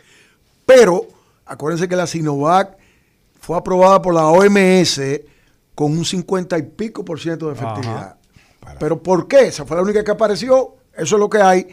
[0.66, 1.08] Pero,
[1.46, 2.78] acuérdense que la Sinovac
[3.40, 5.02] fue aprobada por la OMS
[5.74, 8.18] con un 50 y pico por ciento de efectividad.
[8.80, 9.48] Pero ¿por qué?
[9.48, 11.68] Esa fue la única que apareció, eso es lo que hay,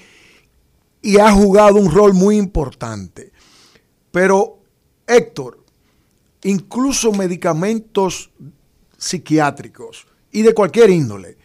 [1.00, 3.32] y ha jugado un rol muy importante.
[4.10, 4.58] Pero,
[5.06, 5.58] Héctor,
[6.42, 8.30] incluso medicamentos
[8.96, 11.38] psiquiátricos y de cualquier índole,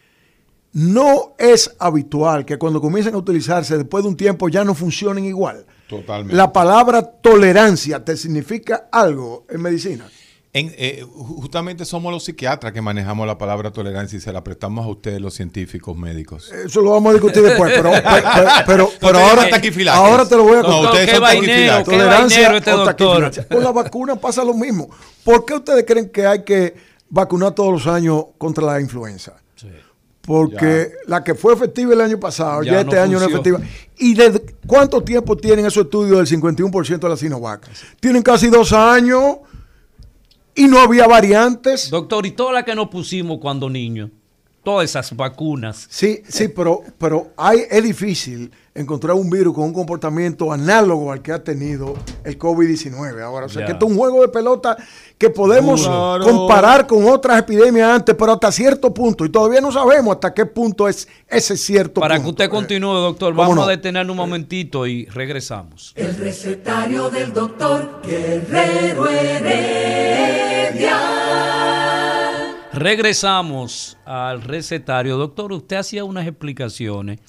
[0.72, 5.24] no es habitual que cuando comiencen a utilizarse después de un tiempo ya no funcionen
[5.24, 5.66] igual.
[5.88, 6.36] Totalmente.
[6.36, 10.06] La palabra tolerancia te significa algo en medicina.
[10.52, 14.88] Eh, justamente somos los psiquiatras que manejamos la palabra tolerancia y se la prestamos a
[14.88, 16.50] ustedes los científicos médicos.
[16.50, 17.90] Eso lo vamos a discutir después, pero,
[18.66, 19.48] pero, ahora,
[19.92, 21.06] ahora te lo voy a contar.
[21.06, 23.30] qué vainero, tolerancia este doctor.
[23.46, 24.88] Con la vacuna pasa lo mismo.
[25.22, 26.74] ¿Por qué ustedes creen que hay que
[27.08, 29.36] vacunar todos los años contra la influenza?
[30.28, 33.60] Porque la que fue efectiva el año pasado, ya, este año no es efectiva.
[33.96, 37.66] ¿Y de cuánto tiempo tienen esos estudios del 51% de la Sinovac?
[37.98, 39.38] Tienen casi dos años
[40.54, 41.88] y no había variantes.
[41.88, 44.10] Doctor, y todas las que nos pusimos cuando niños,
[44.68, 45.86] todas esas vacunas.
[45.88, 51.22] Sí, sí, pero, pero hay, es difícil encontrar un virus con un comportamiento análogo al
[51.22, 53.46] que ha tenido el COVID-19 ahora.
[53.46, 54.76] O sea, que esto es un juego de pelota
[55.16, 55.88] que podemos
[56.22, 59.24] comparar con otras epidemias antes, pero hasta cierto punto.
[59.24, 62.26] Y todavía no sabemos hasta qué punto es ese cierto Para punto.
[62.26, 65.94] que usted continúe, doctor, vamos a detener un momentito y regresamos.
[65.96, 70.98] El recetario del doctor Guerrero Heredia.
[72.72, 75.16] Regresamos al recetario.
[75.16, 77.20] Doctor, usted hacía unas explicaciones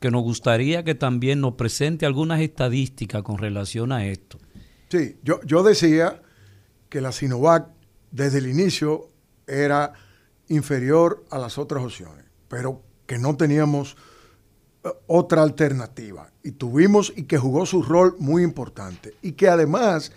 [0.00, 4.38] que nos gustaría que también nos presente algunas estadísticas con relación a esto.
[4.88, 6.22] Sí, yo, yo decía
[6.88, 7.68] que la Sinovac
[8.10, 9.10] desde el inicio
[9.46, 9.94] era
[10.48, 13.96] inferior a las otras opciones, pero que no teníamos
[14.84, 16.30] eh, otra alternativa.
[16.42, 19.14] Y tuvimos y que jugó su rol muy importante.
[19.22, 20.12] Y que además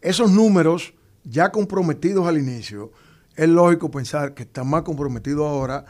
[0.00, 2.92] esos números ya comprometidos al inicio,
[3.36, 5.84] es lógico pensar que están más comprometidos ahora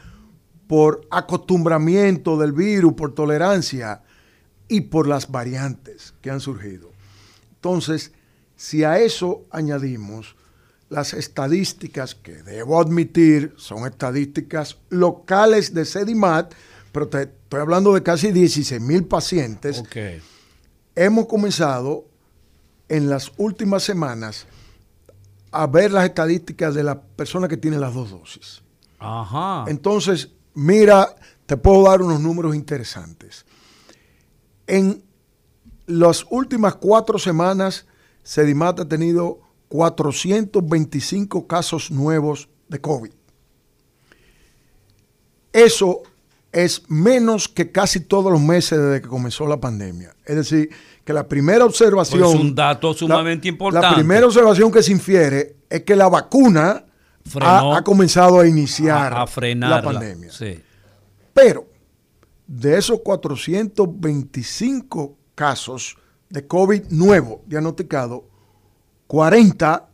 [0.67, 4.03] por acostumbramiento del virus, por tolerancia
[4.69, 6.91] y por las variantes que han surgido.
[7.55, 8.13] Entonces,
[8.57, 10.35] si a eso añadimos
[10.89, 16.53] las estadísticas que debo admitir son estadísticas locales de Sedimat,
[16.93, 19.83] pero te, estoy hablando de casi 16 mil pacientes,
[20.95, 22.07] hemos comenzado
[22.89, 24.47] en las últimas semanas
[25.63, 28.63] a ver las estadísticas de las personas que tienen las dos dosis.
[28.99, 29.65] Ajá.
[29.69, 31.15] Entonces, Mira,
[31.45, 33.45] te puedo dar unos números interesantes.
[34.67, 35.05] En
[35.85, 37.87] las últimas cuatro semanas,
[38.23, 43.13] Sedimat ha tenido 425 casos nuevos de COVID.
[45.53, 46.01] Eso
[46.53, 50.17] es menos que casi todos los meses desde que comenzó la pandemia.
[50.25, 50.71] Es decir,
[51.07, 52.25] que la primera observación...
[52.25, 53.87] Es pues un dato sumamente importante.
[53.87, 56.85] La primera observación que se infiere es que la vacuna
[57.41, 60.33] ha, comenzado a iniciar a, la pandemia.
[61.33, 61.69] Pero
[62.45, 65.97] de esos 425 casos
[66.29, 68.23] de COVID nuevo diagnosticados,
[69.07, 69.89] 40,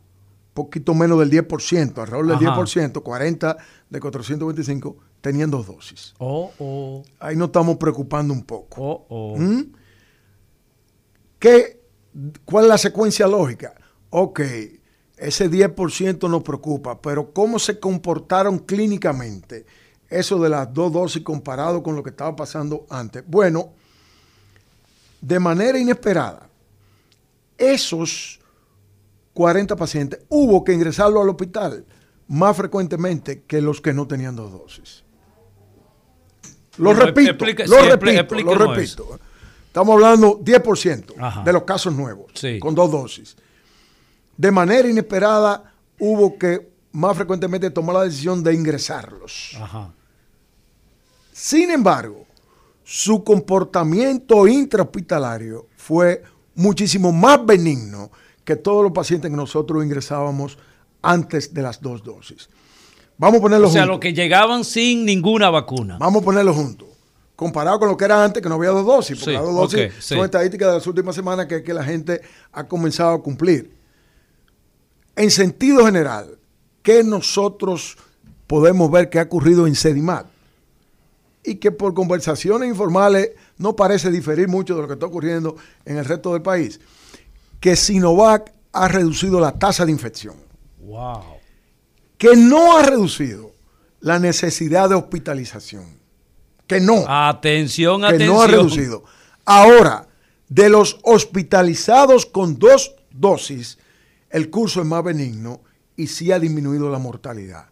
[0.55, 6.15] poquito menos del 10%, alrededor del 10%, 40 de 425 tenían dos dosis.
[6.17, 7.03] Oh, oh.
[7.19, 8.81] Ahí nos estamos preocupando un poco.
[8.81, 9.37] Oh, oh.
[9.37, 9.82] ¿Mm?
[11.43, 11.77] ¿Qué,
[12.45, 13.73] ¿Cuál es la secuencia lógica?
[14.11, 14.39] Ok,
[15.17, 19.65] ese 10% nos preocupa, pero ¿cómo se comportaron clínicamente
[20.09, 23.25] eso de las dos dosis comparado con lo que estaba pasando antes?
[23.27, 23.73] Bueno,
[25.19, 26.47] de manera inesperada,
[27.57, 28.39] esos
[29.33, 31.85] 40 pacientes hubo que ingresarlo al hospital
[32.29, 35.03] más frecuentemente que los que no tenían dos dosis.
[36.77, 39.19] Lo repito, lo repito, lo repito.
[39.73, 43.35] Estamos hablando 10% de los casos nuevos con dos dosis
[44.37, 49.57] de manera inesperada hubo que más frecuentemente tomar la decisión de ingresarlos.
[51.31, 52.25] Sin embargo,
[52.83, 56.21] su comportamiento intrahospitalario fue
[56.55, 58.11] muchísimo más benigno
[58.43, 60.57] que todos los pacientes que nosotros ingresábamos
[61.01, 62.49] antes de las dos dosis.
[63.17, 63.81] Vamos a ponerlo juntos.
[63.81, 65.97] O sea, los que llegaban sin ninguna vacuna.
[65.97, 66.89] Vamos a ponerlo juntos.
[67.35, 69.93] Comparado con lo que era antes, que no había dos dosis, porque las dos dosis
[69.99, 73.75] son estadísticas de las últimas semanas que, que la gente ha comenzado a cumplir.
[75.15, 76.37] En sentido general,
[76.81, 77.97] ¿qué nosotros
[78.47, 80.27] podemos ver que ha ocurrido en Sedimat?
[81.43, 85.97] Y que por conversaciones informales no parece diferir mucho de lo que está ocurriendo en
[85.97, 86.79] el resto del país.
[87.59, 90.35] Que Sinovac ha reducido la tasa de infección.
[90.79, 91.23] Wow.
[92.17, 93.51] Que no ha reducido
[93.99, 96.02] la necesidad de hospitalización
[96.67, 97.05] que no.
[97.07, 98.33] Atención, que atención.
[98.33, 99.03] no ha reducido.
[99.45, 100.07] Ahora,
[100.49, 103.77] de los hospitalizados con dos dosis,
[104.29, 105.61] el curso es más benigno
[105.95, 107.67] y sí ha disminuido la mortalidad.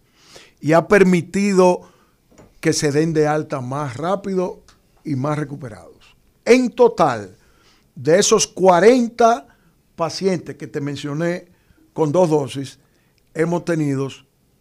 [0.60, 1.82] Y ha permitido
[2.60, 4.64] que se den de alta más rápido
[5.04, 6.16] y más recuperados.
[6.46, 7.36] En total,
[7.96, 9.48] de esos 40
[9.96, 11.48] pacientes que te mencioné
[11.94, 12.80] con dos dosis,
[13.34, 14.08] hemos tenido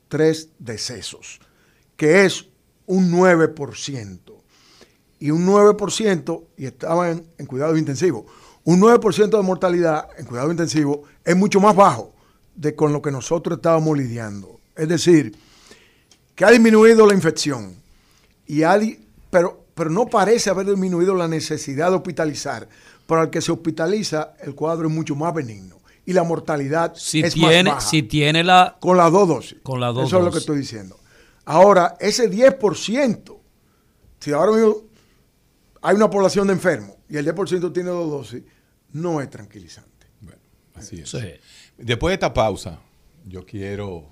[0.08, 1.40] tres decesos,
[1.96, 2.49] que es
[2.90, 4.18] un 9%.
[5.20, 8.26] Y un 9%, y estaban en cuidado intensivo,
[8.64, 12.12] un 9% de mortalidad en cuidado intensivo es mucho más bajo
[12.54, 14.60] de con lo que nosotros estábamos lidiando.
[14.74, 15.36] Es decir,
[16.34, 17.76] que ha disminuido la infección,
[18.46, 18.62] y
[19.30, 22.68] pero, pero no parece haber disminuido la necesidad de hospitalizar.
[23.06, 25.76] Pero al que se hospitaliza, el cuadro es mucho más benigno.
[26.06, 27.88] Y la mortalidad si es tiene, más baja.
[27.88, 28.76] Si tiene la...
[28.80, 29.58] Con las dos dosis.
[29.62, 30.99] Con las dos Eso es lo que estoy diciendo.
[31.50, 33.36] Ahora, ese 10%,
[34.20, 34.84] si ahora mismo
[35.82, 38.44] hay una población de enfermos y el 10% tiene dos dosis,
[38.92, 40.06] no es tranquilizante.
[40.20, 40.38] Bueno,
[40.76, 41.12] así es.
[41.76, 42.78] Después de esta pausa,
[43.26, 44.06] yo quiero...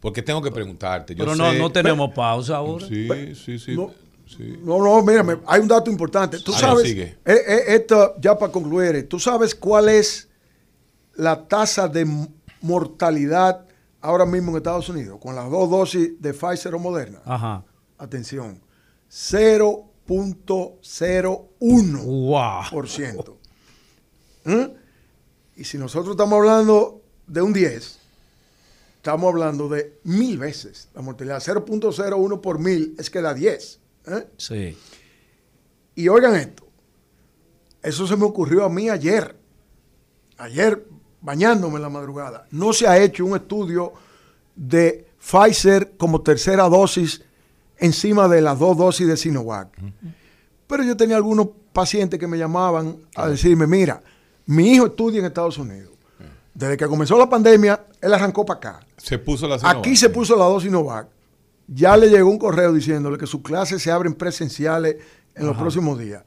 [0.00, 1.14] Porque tengo que preguntarte.
[1.14, 2.86] Pero no, no tenemos pausa ahora.
[2.86, 3.76] Sí, sí, sí.
[3.76, 6.38] No, no, mírame, hay un dato importante.
[6.40, 10.30] Tú sabes, eh, eh, esto ya para concluir, tú sabes cuál es
[11.14, 12.06] la tasa de
[12.62, 13.66] mortalidad
[14.02, 17.22] ahora mismo en Estados Unidos, con las dos dosis de Pfizer o Moderna.
[17.24, 17.64] Ajá.
[17.96, 18.60] Atención,
[19.10, 22.04] 0.01%.
[22.04, 22.64] Wow.
[24.44, 24.64] ¿Mm?
[25.56, 27.98] Y si nosotros estamos hablando de un 10,
[28.96, 31.40] estamos hablando de mil veces la mortalidad.
[31.40, 33.80] 0.01 por mil es que da 10.
[34.08, 34.26] ¿eh?
[34.36, 34.76] Sí.
[35.94, 36.66] Y oigan esto,
[37.82, 39.36] eso se me ocurrió a mí ayer.
[40.38, 40.84] Ayer
[41.22, 42.46] bañándome en la madrugada.
[42.50, 43.92] No se ha hecho un estudio
[44.54, 47.22] de Pfizer como tercera dosis
[47.78, 49.68] encima de las dos dosis de Sinovac.
[50.66, 54.02] Pero yo tenía algunos pacientes que me llamaban a decirme, mira,
[54.46, 55.90] mi hijo estudia en Estados Unidos.
[56.54, 58.86] Desde que comenzó la pandemia, él arrancó para acá.
[58.98, 59.78] Se puso la Sinovac.
[59.78, 61.08] Aquí se puso la dosis Sinovac.
[61.68, 64.96] Ya le llegó un correo diciéndole que sus clases se abren presenciales
[65.34, 66.22] en los próximos días.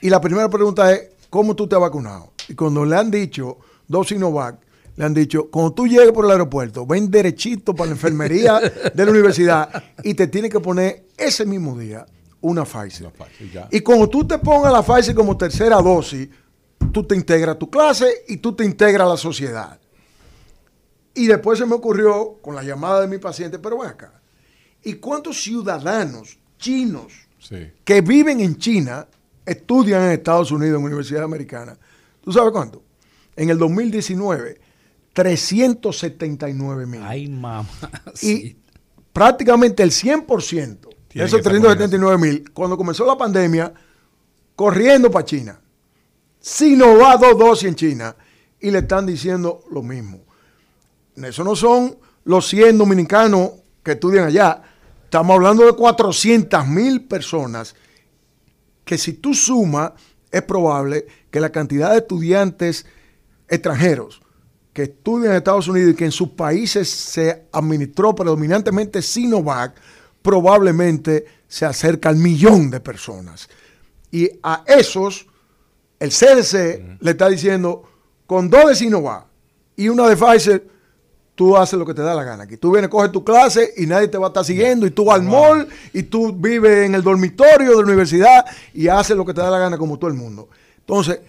[0.00, 2.32] Y la primera pregunta es, ¿cómo tú te has vacunado?
[2.48, 3.58] Y cuando le han dicho
[3.90, 4.60] dos Sinovac,
[4.96, 8.60] le han dicho, cuando tú llegues por el aeropuerto, ven derechito para la enfermería
[8.94, 12.06] de la universidad y te tiene que poner ese mismo día
[12.42, 13.10] una Pfizer.
[13.70, 16.28] y cuando tú te pongas la Pfizer como tercera dosis,
[16.92, 19.78] tú te integras a tu clase y tú te integras a la sociedad.
[21.14, 24.20] Y después se me ocurrió con la llamada de mi paciente, pero ven acá,
[24.82, 27.12] ¿y cuántos ciudadanos chinos
[27.84, 29.06] que viven en China
[29.44, 31.78] estudian en Estados Unidos en universidades americanas?
[32.22, 32.82] ¿Tú sabes cuánto?
[33.40, 34.60] En el 2019,
[35.14, 37.00] 379 mil.
[37.02, 37.66] Ay, mamá.
[38.20, 38.54] Y
[39.14, 40.78] prácticamente el 100%
[41.14, 43.72] de esos 379 mil, cuando comenzó la pandemia,
[44.54, 45.58] corriendo para China.
[46.38, 48.14] Si no va a dos dosis en China
[48.60, 50.20] y le están diciendo lo mismo.
[51.16, 54.60] Eso no son los 100 dominicanos que estudian allá.
[55.04, 57.74] Estamos hablando de 400 mil personas
[58.84, 59.92] que si tú sumas,
[60.30, 62.84] es probable que la cantidad de estudiantes
[63.50, 64.22] extranjeros
[64.72, 69.74] que estudian en Estados Unidos y que en sus países se administró predominantemente Sinovac,
[70.22, 73.48] probablemente se acerca al millón de personas.
[74.12, 75.26] Y a esos,
[75.98, 77.82] el CDC le está diciendo,
[78.26, 79.26] con dos de Sinovac
[79.76, 80.70] y una de Pfizer,
[81.34, 82.44] tú haces lo que te da la gana.
[82.44, 84.86] Aquí tú vienes, coges tu clase y nadie te va a estar siguiendo.
[84.86, 88.88] Y tú vas al mall y tú vives en el dormitorio de la universidad y
[88.88, 90.50] haces lo que te da la gana como todo el mundo.
[90.80, 91.20] Entonces,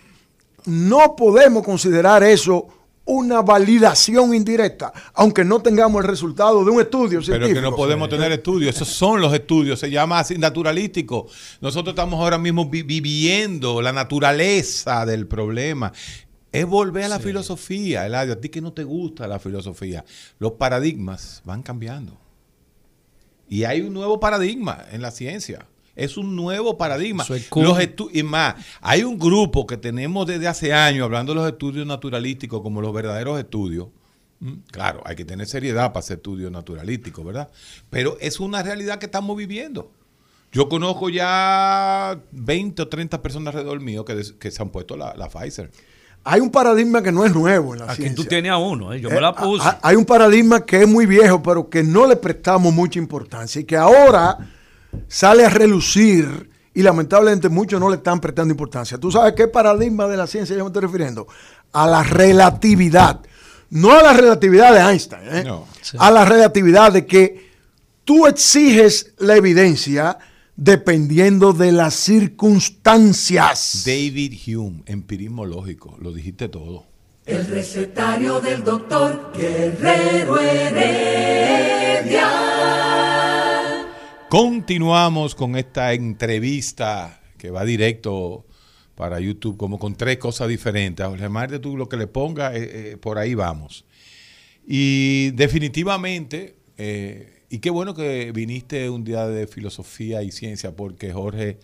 [0.66, 2.68] no podemos considerar eso
[3.06, 7.48] una validación indirecta, aunque no tengamos el resultado de un estudio científico.
[7.48, 11.28] Pero que no podemos tener estudios, esos son los estudios, se llama así naturalístico.
[11.62, 15.92] Nosotros estamos ahora mismo viviendo la naturaleza del problema.
[16.52, 20.04] Es volver a la filosofía, Eladio, a ti que no te gusta la filosofía.
[20.38, 22.18] Los paradigmas van cambiando.
[23.50, 25.66] Y hay un nuevo paradigma en la ciencia.
[25.96, 27.26] Es un nuevo paradigma.
[27.56, 27.80] Los
[28.14, 32.62] y más, hay un grupo que tenemos desde hace años hablando de los estudios naturalísticos
[32.62, 33.88] como los verdaderos estudios.
[34.72, 37.50] Claro, hay que tener seriedad para hacer estudios naturalísticos, ¿verdad?
[37.90, 39.92] Pero es una realidad que estamos viviendo.
[40.52, 45.14] Yo conozco ya 20 o 30 personas alrededor mío que, que se han puesto la,
[45.16, 45.72] la Pfizer.
[46.24, 48.16] Hay un paradigma que no es nuevo en la Aquí ciencia.
[48.24, 49.00] tú tienes a uno, ¿eh?
[49.02, 49.68] yo me la Eh, puse.
[49.68, 53.62] ha- Hay un paradigma que es muy viejo, pero que no le prestamos mucha importancia
[53.62, 54.38] y que ahora
[55.08, 58.98] sale a relucir y lamentablemente muchos no le están prestando importancia.
[58.98, 61.28] ¿Tú sabes qué paradigma de la ciencia yo me estoy refiriendo?
[61.74, 63.22] A la relatividad.
[63.70, 65.44] No a la relatividad de Einstein, ¿eh?
[65.46, 65.66] No.
[65.98, 67.52] a la relatividad de que
[68.04, 70.18] tú exiges la evidencia
[70.56, 73.84] dependiendo de las circunstancias.
[73.86, 76.86] David Hume, empirismo lógico, lo dijiste todo.
[77.26, 82.28] El recetario del doctor Guerrero Heredia.
[84.32, 88.46] Continuamos con esta entrevista que va directo
[88.96, 91.06] para YouTube, como con tres cosas diferentes.
[91.06, 93.84] Jorge Marte, tú lo que le pongas, eh, eh, por ahí vamos.
[94.66, 101.12] Y definitivamente, eh, y qué bueno que viniste un día de filosofía y ciencia, porque
[101.12, 101.60] Jorge,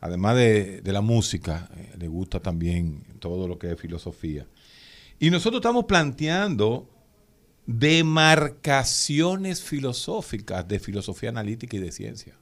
[0.00, 4.46] además de, la música, le gusta también todo lo que es filosofía.
[5.20, 6.88] Y nosotros estamos planteando
[7.68, 12.34] demarcaciones filosóficas de filosofía analítica y de ciencia.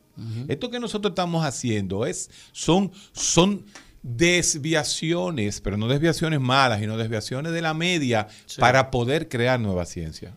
[0.49, 3.67] Esto que nosotros estamos haciendo es, son, son
[4.03, 10.35] desviaciones, pero no desviaciones malas, sino desviaciones de la media para poder crear nueva ciencia.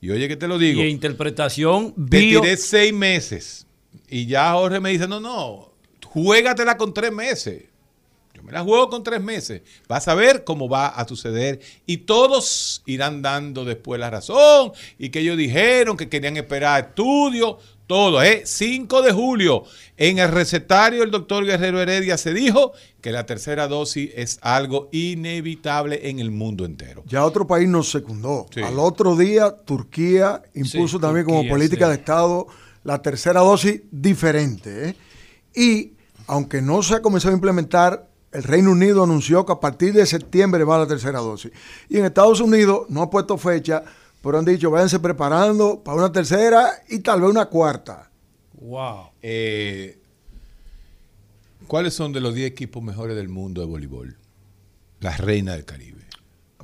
[0.00, 2.42] Y oye que te lo digo, y interpretación te bio.
[2.42, 3.66] tiré seis meses
[4.08, 5.72] y ya Jorge me dice, no, no,
[6.04, 7.64] juégatela con tres meses.
[8.34, 9.62] Yo me la juego con tres meses.
[9.88, 15.10] Vas a ver cómo va a suceder y todos irán dando después la razón y
[15.10, 17.56] que ellos dijeron que querían esperar estudios,
[17.86, 18.22] todo.
[18.22, 18.42] ¿eh?
[18.44, 19.64] 5 de julio,
[19.96, 24.88] en el recetario del doctor Guerrero Heredia se dijo que la tercera dosis es algo
[24.90, 27.04] inevitable en el mundo entero.
[27.06, 28.46] Ya otro país nos secundó.
[28.52, 28.62] Sí.
[28.62, 31.90] Al otro día, Turquía impuso Sí, también como política sí.
[31.90, 32.46] de Estado
[32.82, 34.88] la tercera dosis diferente.
[34.90, 34.96] ¿eh?
[35.54, 35.92] Y
[36.26, 40.04] aunque no se ha comenzado a implementar, el Reino Unido anunció que a partir de
[40.06, 41.52] septiembre va la tercera dosis.
[41.88, 43.84] Y en Estados Unidos no ha puesto fecha,
[44.22, 48.10] pero han dicho váyanse preparando para una tercera y tal vez una cuarta.
[48.60, 49.10] Wow.
[49.22, 49.98] Eh,
[51.68, 54.16] ¿Cuáles son de los 10 equipos mejores del mundo de voleibol?
[55.00, 56.03] Las reinas del Caribe.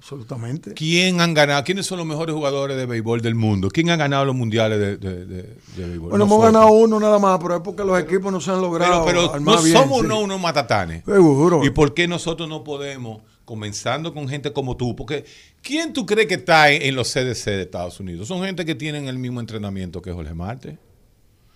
[0.00, 0.72] Absolutamente.
[0.72, 1.62] ¿Quién han ganado?
[1.62, 3.68] ¿Quiénes son los mejores jugadores de béisbol del mundo?
[3.68, 5.42] ¿Quién ha ganado los mundiales de, de- de-
[5.76, 6.08] de béisbol?
[6.08, 8.66] Bueno, hemos ganado uno nada más, pero es porque los equipos no se han Pero,
[8.70, 9.04] logrado.
[9.04, 10.06] pero armar no bien, somos sí.
[10.06, 11.04] no unos matatanes.
[11.04, 11.62] Seguro.
[11.64, 14.96] ¿Y por qué nosotros no podemos, comenzando con gente como tú?
[14.96, 15.26] Porque
[15.60, 18.26] ¿quién tú crees que está en, en los CDC de Estados Unidos?
[18.26, 20.78] Son gente que tienen el mismo entrenamiento que Jorge Marte.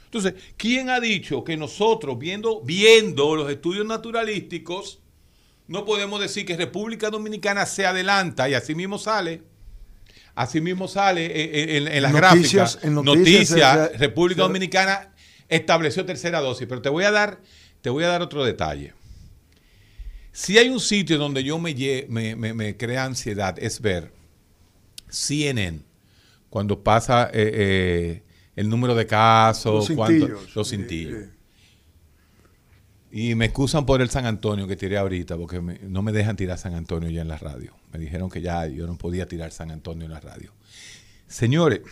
[0.05, 5.01] Entonces, ¿quién ha dicho que nosotros, viendo, viendo los estudios naturalísticos,
[5.67, 9.43] no podemos decir que República Dominicana se adelanta y así mismo sale?
[10.35, 12.79] Así mismo sale en, en- en las Noticias- gráficas.
[12.85, 15.15] en noticias Noticias, se- República se- Dominicana
[15.49, 16.67] estableció tercera dosis.
[16.69, 17.41] Pero te voy a dar,
[17.83, 18.95] te voy a dar otro detalle.
[20.33, 21.75] Si hay un sitio donde yo me,
[22.09, 24.13] me, me- me crea ansiedad, es ver
[25.09, 25.81] CNN,
[26.51, 28.23] cuando pasa eh, eh,
[28.57, 30.57] el número de casos, Los cuánto- cintillos.
[30.57, 31.19] los cintillos.
[33.17, 36.35] Y me excusan por el San Antonio que tiré ahorita, porque me- no me dejan
[36.35, 37.73] tirar San Antonio ya en la radio.
[37.93, 40.53] Me dijeron que ya yo no podía tirar San Antonio en la radio.
[41.29, 41.83] Señores,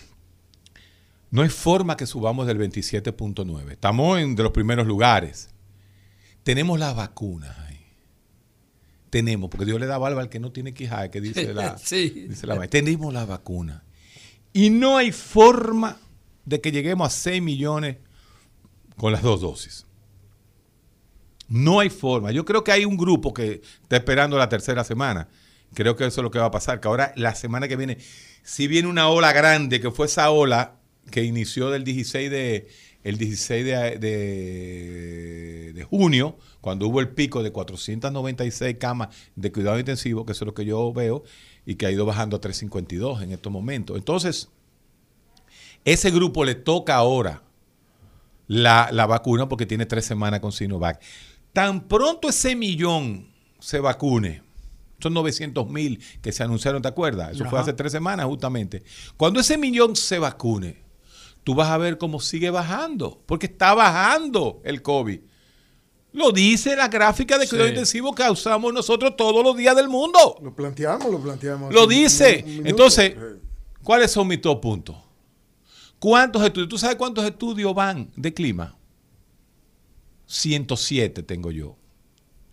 [1.31, 3.71] no hay forma que subamos del 27.9.
[3.71, 5.51] Estamos en de los primeros lugares.
[6.43, 7.79] Tenemos las vacunas ahí.
[9.09, 12.27] Tenemos, porque Dios le da barba al que no tiene quijada, que dice la, Sí.
[12.31, 12.67] dice la.
[12.67, 13.85] Tenemos la vacuna.
[14.53, 15.99] Y no hay forma
[16.47, 17.99] de que lleguemos a 6 millones
[18.97, 19.87] con las dos dosis.
[21.53, 22.33] No hay forma.
[22.33, 25.29] Yo creo que hay un grupo que está esperando la tercera semana.
[25.75, 26.81] Creo que eso es lo que va a pasar.
[26.81, 27.99] Que ahora, la semana que viene,
[28.43, 30.77] si viene una ola grande, que fue esa ola
[31.11, 32.69] que inició del 16 de,
[33.05, 40.25] el 16 de, de- junio, cuando hubo el pico de 496 camas de cuidado intensivo,
[40.25, 41.23] que eso es lo que yo veo,
[41.67, 43.99] y que ha ido bajando a 352 en estos momentos.
[43.99, 44.49] Entonces,
[45.85, 47.43] ese grupo le toca ahora
[48.47, 51.01] la, la vacuna porque tiene tres semanas con Sinovac.
[51.53, 53.27] Tan pronto ese millón
[53.61, 54.43] se vacune,
[55.01, 57.33] son 900 mil que se anunciaron, ¿te acuerdas?
[57.33, 58.83] Eso fue hace tres semanas justamente.
[59.17, 60.83] Cuando ese millón se vacune,
[61.45, 65.21] tú vas a ver cómo sigue bajando, porque está bajando el COVID.
[66.15, 67.73] Lo dice la gráfica de cuidado Sí.
[67.75, 70.37] intensivo que usamos nosotros todos los días del mundo.
[70.43, 71.73] Lo planteamos, lo planteamos.
[71.73, 72.45] Lo un- dice.
[72.47, 72.67] un.
[72.67, 73.15] Entonces.
[73.83, 74.95] ¿cuáles son mis dos puntos?
[75.99, 76.69] ¿Cuántos estudios?
[76.69, 78.77] ¿Tú sabes cuántos estudios van de clima?
[80.33, 81.77] 107 tengo yo.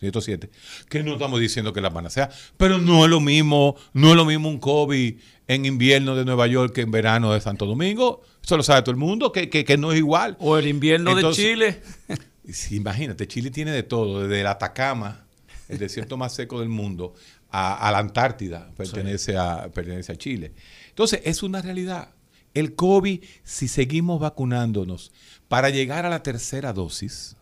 [0.00, 0.50] 107,
[0.88, 4.24] que no estamos diciendo que la panacea, pero no es lo mismo, no es lo
[4.24, 5.14] mismo un COVID
[5.46, 8.22] en invierno de Nueva York que en verano de Santo Domingo.
[8.42, 10.38] Eso lo sabe todo el mundo, que, que, no es igual.
[10.40, 11.82] O el invierno de Chile.
[12.70, 15.26] imagínate, Chile tiene de todo, desde el Atacama,
[15.68, 17.14] el desierto más seco del mundo,
[17.50, 20.52] a, la Antártida, pertenece, a, pertenece a Chile.
[20.88, 22.14] Entonces, es una realidad.
[22.54, 25.12] El COVID, si seguimos vacunándonos,
[25.48, 27.36] para llegar a la tercera dosis,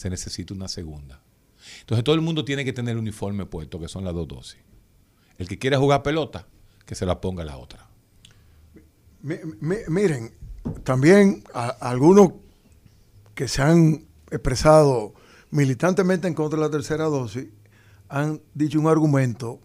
[0.00, 1.20] se necesita una segunda.
[1.80, 4.56] Entonces, todo el mundo tiene que tener el uniforme puesto, que son las dos dosis.
[5.36, 6.46] El que quiera jugar pelota,
[6.86, 7.86] que se la ponga la otra.
[9.20, 10.32] miren,
[10.84, 11.44] también
[11.80, 12.32] algunos
[13.34, 15.12] que se han expresado
[15.50, 17.48] militantemente en contra de la tercera dosis
[18.08, 19.60] han dicho un argumento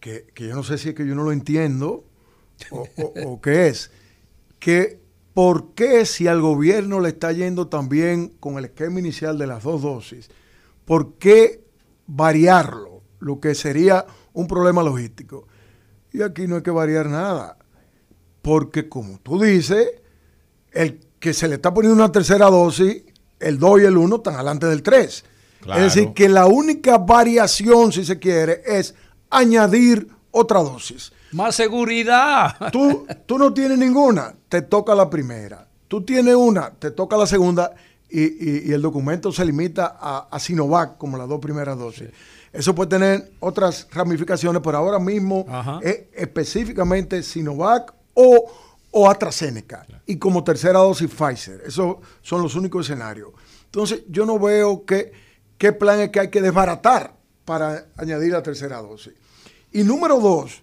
[0.00, 2.06] que, yo no sé si es que yo no lo entiendo
[2.70, 3.90] o, qué es,
[4.58, 5.03] que
[5.34, 9.64] por qué si al gobierno le está yendo también con el esquema inicial de las
[9.64, 10.30] dos dosis,
[10.84, 11.64] ¿por qué
[12.06, 13.02] variarlo?
[13.18, 15.46] Lo que sería un problema logístico.
[16.12, 17.58] Y aquí no hay que variar nada,
[18.42, 19.88] porque como tú dices,
[20.70, 23.02] el que se le está poniendo una tercera dosis,
[23.40, 25.24] el 2 y el 1 están adelante del 3.
[25.76, 28.94] Es decir, que la única variación, si se quiere, es
[29.30, 31.12] añadir otra dosis.
[31.34, 32.70] Más seguridad.
[32.70, 35.66] Tú, tú no tienes ninguna, te toca la primera.
[35.88, 37.74] Tú tienes una, te toca la segunda
[38.08, 42.08] y, el documento se limita a, Sinovac como las dos primeras dosis.
[42.52, 45.44] Eso puede tener otras ramificaciones, pero ahora mismo
[45.82, 48.52] es específicamente Sinovac o,
[48.92, 49.84] o AstraZeneca.
[50.06, 51.62] Y como tercera dosis Pfizer.
[51.66, 53.30] Esos son los únicos escenarios.
[53.64, 55.10] Entonces, yo no veo que
[55.58, 59.14] qué plan es que hay que desbaratar para añadir la tercera dosis.
[59.72, 60.62] Y número dos,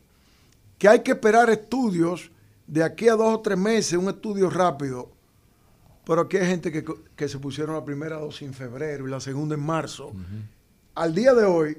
[0.81, 2.31] que hay que esperar estudios
[2.65, 5.11] de aquí a dos o tres meses, un estudio rápido.
[6.03, 9.53] Pero aquí hay gente que, se pusieron la primera dosis en febrero y la segunda
[9.53, 10.11] en marzo.
[10.95, 11.77] Al día de hoy,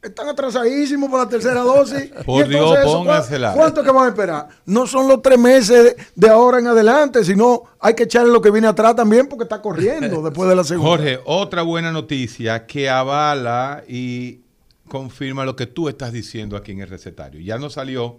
[0.00, 2.10] están atrasadísimos para la tercera dosis.
[2.24, 3.52] Por Dios, póngasela.
[3.52, 4.48] ¿Cuánto que van a esperar?
[4.64, 8.50] No son los tres meses de, ahora en adelante, sino hay que echarle lo que
[8.50, 10.88] viene atrás también porque está corriendo después de la segunda.
[10.88, 14.40] Jorge, otra buena noticia que avala y
[14.88, 17.42] confirma lo que tú estás diciendo aquí en el recetario.
[17.42, 18.16] Ya nos salió,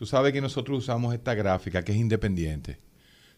[0.00, 2.78] tú sabes que nosotros usamos esta gráfica que es independiente.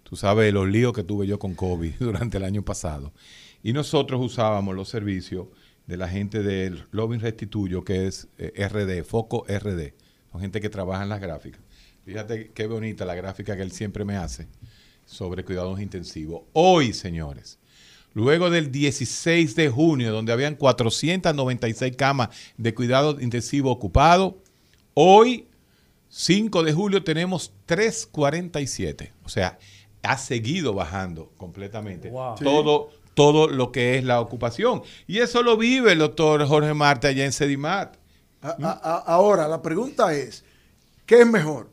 [0.04, 3.12] Tú sabes los líos que tuve yo con COVID durante el año pasado.
[3.64, 5.48] Y nosotros usábamos los servicios
[5.88, 9.92] de la gente del Lobbying Restituyo, que es eh, RD, Foco RD.
[10.30, 11.60] Son gente que trabaja en las gráficas.
[12.04, 14.46] Fíjate qué bonita la gráfica que él siempre me hace
[15.04, 16.42] sobre cuidados intensivos.
[16.52, 17.58] Hoy, señores,
[18.14, 24.34] luego del 16 de junio, donde habían 496 camas de cuidados intensivos ocupados,
[24.94, 25.48] hoy,
[26.14, 29.14] 5 de julio, tenemos 347.
[29.24, 29.58] O sea,
[30.02, 32.10] ha seguido bajando completamente.
[32.10, 34.82] Todo, todo lo que es la ocupación.
[35.06, 37.96] Y eso lo vive el doctor Jorge Marte allá en Sedimat.
[38.42, 40.44] ahora, la pregunta es,
[41.06, 41.70] ¿qué es mejor?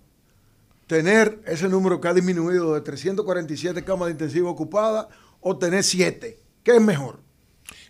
[0.88, 5.08] ¿Tener ese número que ha disminuido de 347 camas de intensivo ocupadas
[5.42, 6.40] o tener 7?
[6.64, 7.20] ¿Qué es mejor?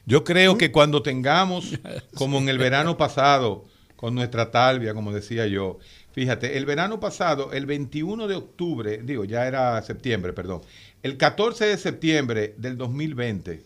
[0.08, 1.80] Yo creo que cuando tengamos,
[2.16, 3.66] como en el verano pasado,
[4.00, 5.78] con nuestra talvia, como decía yo,
[6.12, 10.62] fíjate, el verano pasado, el 21 de octubre, digo, ya era septiembre, perdón,
[11.03, 13.66] el 14 de septiembre del 2020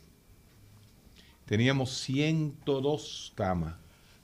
[1.46, 3.76] teníamos 102 camas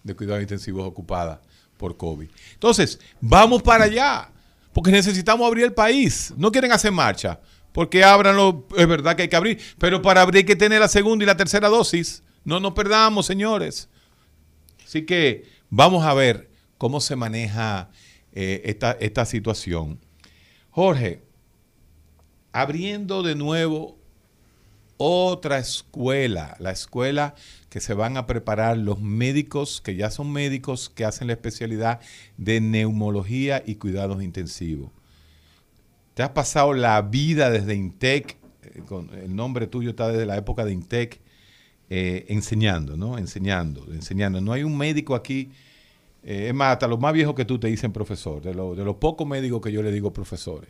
[0.04, 1.40] de cuidados intensivos ocupadas
[1.78, 2.30] por COVID.
[2.54, 4.30] Entonces, vamos para allá,
[4.74, 6.34] porque necesitamos abrir el país.
[6.38, 7.40] No quieren hacer marcha,
[7.72, 10.88] porque abranlo, es verdad que hay que abrir, pero para abrir hay que tener la
[10.88, 12.24] segunda y la tercera dosis.
[12.44, 13.90] No nos perdamos, señores.
[14.86, 17.90] Así que vamos a ver cómo se maneja
[18.42, 20.00] eh, esta, esta situación.
[20.70, 21.22] Jorge,
[22.54, 23.98] abriendo de nuevo
[24.96, 27.36] otra escuela, la escuela
[27.68, 32.00] que se van a preparar los médicos, que ya son médicos, que hacen la especialidad
[32.38, 34.90] de neumología y cuidados intensivos.
[36.14, 40.38] Te has pasado la vida desde Intec, eh, con el nombre tuyo está desde la
[40.38, 41.20] época de Intec,
[41.90, 43.18] eh, enseñando, ¿no?
[43.18, 44.40] Enseñando, enseñando.
[44.40, 45.52] No hay un médico aquí,
[46.24, 48.96] eh, es más, hasta los más viejos que tú te dicen profesor, de, de los
[48.96, 50.70] pocos médicos que yo le digo profesores.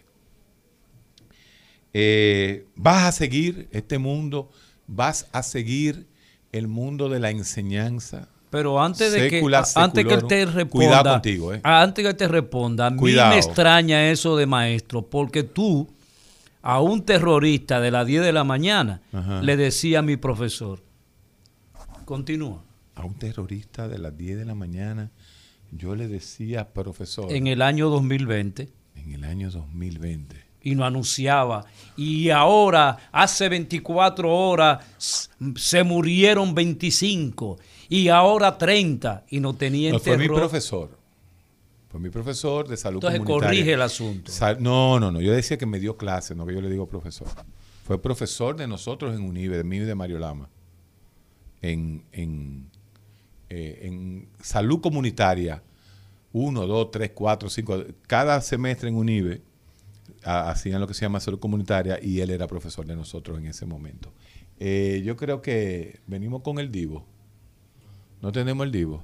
[1.94, 4.50] Eh, vas a seguir este mundo,
[4.88, 6.08] vas a seguir
[6.52, 8.28] el mundo de la enseñanza.
[8.52, 9.44] Pero antes de que,
[9.76, 11.62] antes que él te responda, contigo, eh.
[11.64, 15.88] antes que él te responda, a mí me extraña eso de maestro, porque tú
[16.62, 19.02] a un terrorista de las 10 de la mañana
[19.44, 20.82] le decía a mi profesor,
[22.06, 22.64] continúa.
[22.96, 25.12] A un terrorista de las 10 de la mañana
[25.72, 27.32] yo le decía profesor.
[27.32, 28.70] En el año 2020.
[28.96, 31.66] En el año 2020 y no anunciaba.
[31.96, 37.58] Y ahora, hace 24 horas, se murieron 25
[37.90, 40.98] y ahora 30 y no tenía no, Fue mi profesor.
[41.90, 44.32] Fue mi profesor de salud Entonces corrige el asunto.
[44.60, 45.22] no, no, no.
[45.22, 47.28] Yo decía que me dio clase, no que yo le digo profesor.
[47.84, 50.50] Fue profesor de nosotros en UNIBE, de mí y de Mario Lama.
[51.62, 52.70] En, en,
[53.50, 55.64] eh, en salud comunitaria.
[56.32, 57.84] Uno, dos, tres, cuatro, cinco.
[58.08, 59.42] Cada semestre en UNIBE
[60.24, 63.66] hacían lo que se llama salud comunitaria y él era profesor de nosotros en ese
[63.66, 64.12] momento.
[64.60, 67.06] Eh, yo creo que venimos con el Divo.
[68.22, 69.04] No tenemos el Divo.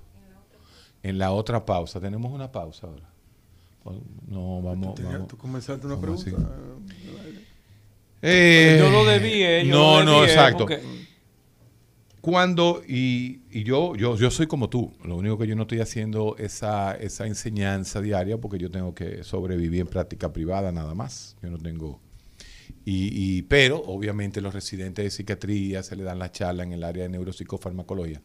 [1.02, 2.00] En la otra pausa.
[2.00, 3.10] Tenemos una pausa ahora.
[4.28, 4.96] No, vamos.
[5.28, 6.32] ¿Tú, comenzaste una pregunta?
[8.22, 10.66] Eh, yo lo debí, eh, no, no, exacto.
[12.26, 16.36] Cuando, y, yo, yo, yo soy como tú, lo único que yo no estoy haciendo
[16.40, 21.38] esa, esa enseñanza diaria porque yo tengo que sobrevivir en práctica privada nada más.
[21.44, 22.02] Yo no tengo...
[22.84, 27.04] Y, pero obviamente los residentes de psiquiatría se le dan la charla en el área
[27.04, 28.24] de neuropsicofarmacología.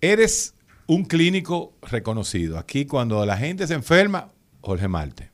[0.00, 0.56] Eres
[0.88, 2.58] un clínico reconocido.
[2.58, 4.32] Aquí cuando la gente se enferma,
[4.62, 5.31] Jorge Marte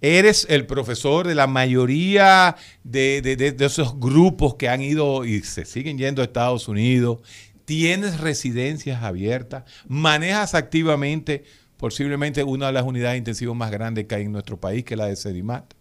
[0.00, 5.98] eres el profesor de la mayoría de, esos grupos que han ido y se siguen
[5.98, 7.20] yendo a Estados Unidos,
[7.64, 11.44] tienes residencias abiertas, manejas activamente
[11.76, 14.98] posiblemente una de las unidades intensivas más grandes que hay en nuestro país, que es
[14.98, 15.74] la de Sedimat.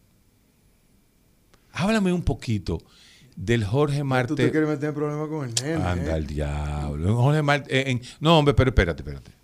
[1.71, 2.79] Háblame un poquito
[3.35, 4.29] del Jorge Marte.
[4.29, 5.83] ¿Tú te quieres meter en problemas con el nene?
[5.83, 6.27] Anda el ¿eh?
[6.27, 7.15] diablo.
[7.15, 9.36] Jorge Marte, eh, no, hombre, pero espérate, espérate.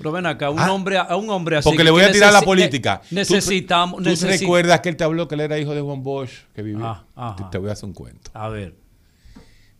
[0.00, 1.68] Pero ven acá, un, ah, hombre, a un hombre así.
[1.68, 3.02] Porque le voy a tirar la política.
[3.10, 4.02] necesitamos.
[4.02, 7.04] ¿Tú, recuerdas que él te habló que él era hijo de Juan Bosch, que vivía?
[7.14, 8.30] Ah, te, voy a hacer un cuento.
[8.32, 8.74] A ver.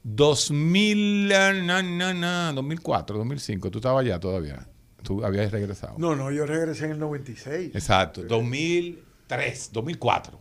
[0.03, 4.69] 2000, na, na, na, 2004, 2005, tú estabas allá todavía.
[5.03, 5.95] Tú habías regresado.
[5.97, 7.75] No, no, yo regresé en el 96.
[7.75, 10.39] Exacto, 2003, 2004.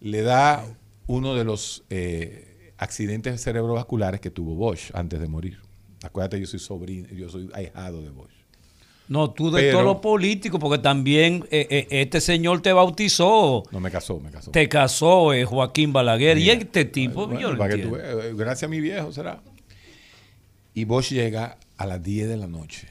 [0.00, 0.64] Le da
[1.06, 5.60] uno de los eh, accidentes cerebrovasculares que tuvo Bosch antes de morir.
[6.02, 8.30] Acuérdate, yo soy sobrino, yo soy ahijado de Bosch.
[9.08, 13.62] No, tú de todo lo político, porque también eh, eh, este señor te bautizó.
[13.70, 14.50] No, me casó, me casó.
[14.52, 16.38] Te casó eh, Joaquín Balaguer.
[16.38, 19.42] y este tipo, gracias a mi viejo será.
[20.74, 22.88] Y Bosch llega a las 10 de la noche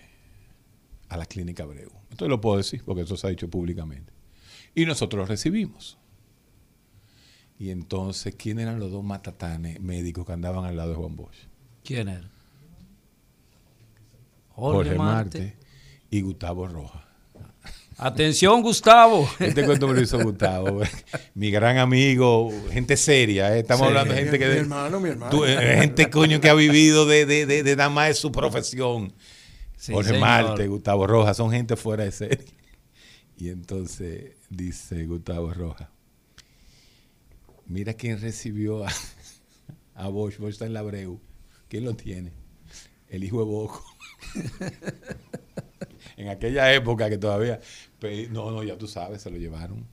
[1.10, 1.92] a la clínica Breu.
[2.10, 4.14] Esto lo puedo decir porque eso se ha dicho públicamente.
[4.76, 5.98] Y nosotros lo recibimos.
[7.60, 11.36] Y entonces, ¿quién eran los dos matatanes médicos que andaban al lado de Juan Bosch?
[11.84, 12.30] ¿Quién era?
[14.54, 15.58] Jorge, Marte.
[16.10, 17.08] y Gustavo Roja.
[17.98, 19.30] Atención, Gustavo.
[19.40, 20.82] Este cuento me lo hizo Gustavo.
[21.36, 23.56] mi gran amigo, gente seria.
[23.56, 23.60] ¿eh?
[23.60, 24.48] Estamos hablando de gente que.
[24.48, 25.46] Mi hermano, mi hermano.
[25.46, 29.14] Eh, gente, coño, que ha vivido de, de, de, nada más de su profesión.
[29.92, 32.46] Jorge Marte, Gustavo Roja, son gente fuera de serie.
[33.38, 35.92] Y entonces dice Gustavo Roja:
[37.68, 38.90] Mira quién recibió a,
[39.96, 40.38] a Bosch.
[40.38, 41.20] Bosch está en la Breu.
[41.68, 42.41] ¿Quién lo tiene?
[43.12, 43.86] El hijo de Boco.
[46.18, 47.60] en aquella época que todavía.
[48.32, 49.86] No, no, ya tú sabes, se lo llevaron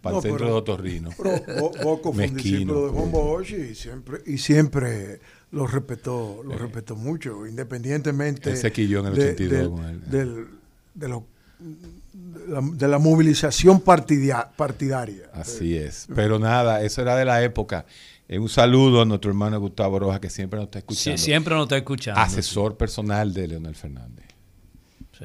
[0.00, 1.10] para el centro de Otorrino.
[1.16, 6.56] Pero Boco fue un discípulo de Juan Bosch y siempre, y siempre lo respetó, lo
[6.56, 8.52] respetó mucho, independientemente.
[8.52, 10.00] Ese en el 82 con él.
[10.94, 11.24] de, lo,
[12.74, 15.30] de, la, movilización partidaria.
[15.32, 16.06] Así es.
[16.14, 17.86] Pero nada, eso era de la época.
[18.32, 21.18] Eh, un saludo a nuestro hermano Gustavo Roja, que siempre nos está escuchando.
[21.18, 22.20] Sí, siempre nos está escuchando.
[22.20, 24.24] Asesor personal de Leonel Fernández.
[25.18, 25.24] Sí.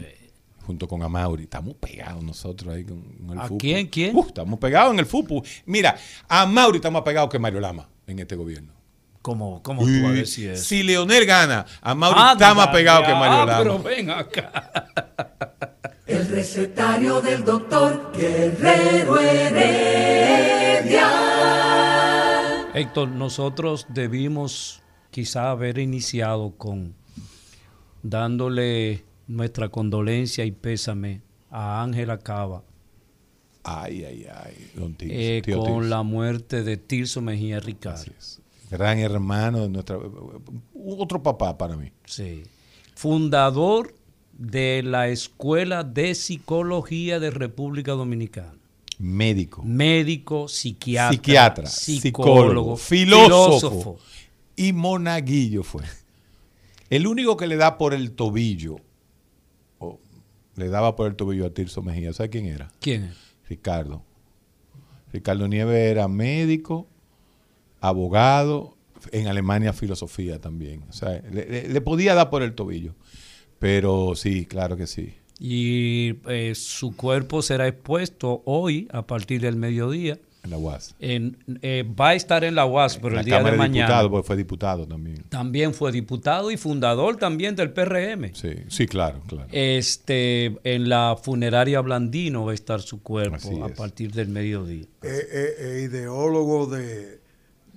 [0.66, 1.44] Junto con Amauri.
[1.44, 3.86] Estamos pegados nosotros ahí con, el ¿A quién?
[3.90, 4.18] ¿Quién?
[4.18, 5.44] estamos pegados en el fútbol.
[5.68, 5.96] Mira,
[6.28, 8.74] a Mauri estamos más pegados que Mario Lama en este gobierno.
[9.22, 10.64] ¿Cómo, cómo tú vas a decir eso?
[10.64, 13.58] Si Leonel gana, a Mauri está más pegado que Mario Lama.
[13.60, 14.88] Pero ven acá.
[16.08, 20.56] El recetario del doctor Guerrero Heredia.
[22.76, 26.94] Héctor, nosotros debimos quizá haber iniciado con
[28.04, 32.64] dándole nuestra condolencia y pésame a Ángela Cava.
[33.64, 34.72] Ay, ay, ay.
[35.00, 38.12] Eh, con la muerte de Tirso Mejía Ricardo.
[38.70, 39.98] Gran hermano de nuestra.
[40.74, 41.94] Otro papá para mí.
[42.04, 42.44] Sí.
[42.94, 43.96] Fundador
[44.34, 48.65] de la Escuela de Psicología de República Dominicana.
[49.00, 49.62] Médico.
[49.64, 51.12] Médico, psiquiatra.
[51.12, 54.00] Psiquiatra, psicólogo, filósofo,
[54.56, 55.84] Y monaguillo fue.
[56.90, 58.78] El único que le da por el tobillo,
[59.80, 60.00] o
[60.56, 62.72] le daba por el tobillo a Tirso Mejía, ¿sabe quién era?
[62.80, 63.14] ¿Quién
[63.50, 64.04] Ricardo.
[65.12, 66.88] Ricardo Nieves era médico,
[67.80, 68.76] abogado,
[69.12, 70.84] en Alemania filosofía también.
[70.90, 72.96] O sea, le podía dar por el tobillo.
[73.60, 75.14] Pero sí, claro que sí.
[75.40, 80.18] Y eh, su cuerpo será expuesto hoy a partir del mediodía.
[80.44, 80.96] En la UAS.
[81.00, 83.88] Eh, va a estar en la UAS, pero el día de, mañana.
[83.88, 85.24] Diputado, porque fue diputado también.
[85.30, 88.32] También fue diputado y fundador también del PRM.
[88.36, 89.50] Sí, sí, claro, claro.
[89.52, 94.86] Este, en la funeraria Blandino va a estar su cuerpo a partir del mediodía.
[95.02, 97.20] Eh, ideólogo de,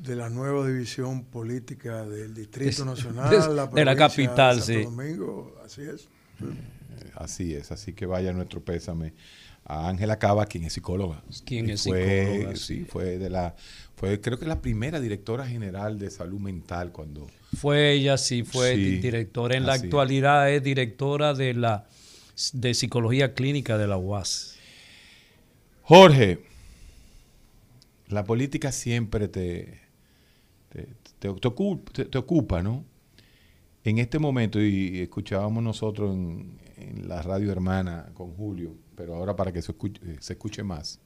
[0.04, 3.30] la nueva división política del Distrito Nacional,
[3.72, 4.82] de la, capital, sí.
[4.82, 6.06] Domingo, así es.
[7.14, 9.12] Así es, así que vaya nuestro pésame
[9.64, 11.22] a Ángela Cava, quien es psicóloga.
[11.44, 12.56] Quien es psicóloga.
[12.56, 13.54] Sí, fue de la,
[13.96, 17.28] fue creo que la primera directora general de salud mental cuando.
[17.56, 19.56] Fue ella, sí, fue directora.
[19.56, 21.86] En la actualidad es directora de la
[22.52, 24.56] de psicología clínica de la UAS.
[25.82, 26.40] Jorge,
[28.08, 29.80] la política siempre te,
[31.18, 31.28] te,
[32.18, 32.84] ocupa, ¿no?
[33.84, 39.36] En este momento, y escuchábamos nosotros en, en la radio hermana con Julio, pero ahora
[39.36, 41.00] para que se escuche, eh, se escuche más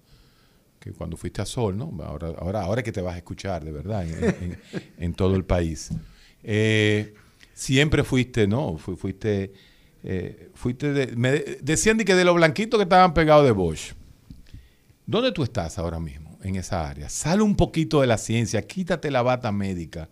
[0.78, 1.96] que cuando fuiste a Sol, ¿no?
[2.02, 4.04] Ahora, ahora, ahora que te vas a escuchar, de verdad,
[4.98, 5.90] en, todo el país.
[6.42, 7.14] Eh,
[7.54, 8.76] siempre fuiste, ¿no?
[8.78, 9.52] fuiste,
[10.02, 13.92] eh, fuiste me decían que de los blanquitos que estaban pegados de Bosch.
[15.06, 17.08] ¿Dónde tú estás ahora mismo en esa área?
[17.08, 20.08] Sale un poquito de la ciencia, quítate la bata médica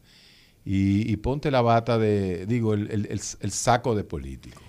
[0.65, 4.63] y, ponte la bata de, digo, el saco de político.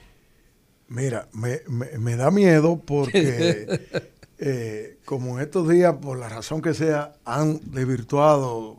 [0.91, 3.79] Mira, me, me, da miedo porque
[4.39, 8.77] eh, como en estos días, por la razón que sea, han desvirtuado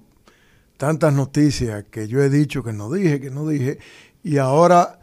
[0.76, 3.78] tantas noticias que yo he dicho que no dije, que no dije,
[4.22, 5.00] y ahora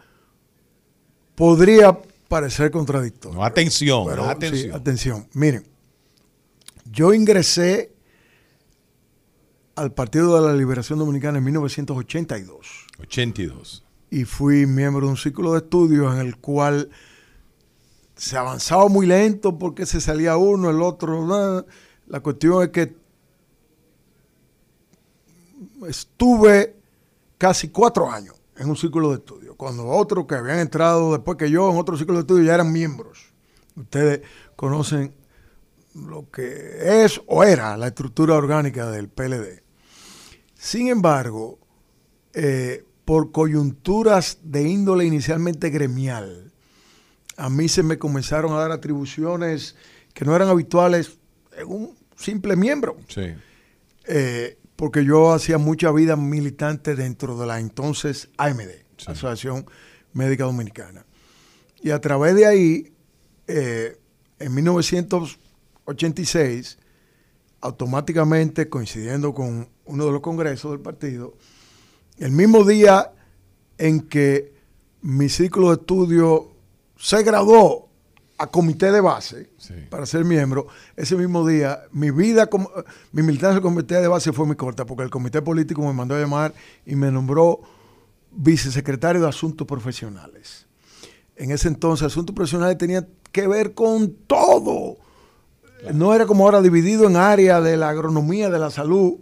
[1.33, 1.97] podría
[2.27, 3.39] parecer contradictorio.
[3.39, 4.75] No, atención, atención.
[4.75, 5.27] atención.
[5.33, 5.65] Miren,
[6.91, 7.91] yo ingresé
[9.73, 12.85] al Partido de la Liberación Dominicana en 1982.
[12.99, 16.89] 82 y fui miembro de un círculo de estudios en el cual
[18.15, 21.65] se avanzaba muy lento porque se salía uno, el otro.
[22.07, 22.95] La cuestión es que
[25.87, 26.75] estuve
[27.37, 31.49] casi cuatro años en un círculo de estudios, cuando otros que habían entrado después que
[31.49, 33.31] yo en otro círculo de estudios ya eran miembros.
[33.75, 34.21] Ustedes
[34.57, 35.13] conocen
[35.93, 39.63] lo que es o era la estructura orgánica del PLD.
[40.55, 41.57] Sin embargo,
[42.33, 46.51] eh, por coyunturas de índole inicialmente gremial,
[47.37, 49.75] a mí se me comenzaron a dar atribuciones
[50.13, 51.17] que no eran habituales
[51.57, 52.97] en un simple miembro.
[53.07, 53.33] Sí.
[54.05, 58.69] Eh, porque yo hacía mucha vida militante dentro de la entonces AMD,
[59.07, 59.65] Asociación
[60.13, 61.03] Médica Dominicana.
[61.81, 62.93] Y a través de ahí,
[63.47, 63.97] eh,
[64.37, 66.77] en 1986,
[67.61, 71.33] automáticamente coincidiendo con uno de los congresos del partido,
[72.19, 73.11] el mismo día
[73.77, 74.53] en que
[75.01, 76.49] mi ciclo de estudio
[76.97, 77.89] se graduó
[78.37, 79.49] a comité de base
[79.89, 82.69] para ser miembro, ese mismo día mi vida, como,
[83.11, 86.15] mi militancia en comité de base fue muy corta porque el comité político me mandó
[86.15, 86.53] a llamar
[86.85, 87.61] y me nombró
[88.31, 90.67] vicesecretario de Asuntos Profesionales.
[91.35, 94.97] En ese entonces, Asuntos Profesionales tenía que ver con todo.
[95.93, 99.15] No era como ahora dividido en áreas de la agronomía, de la salud,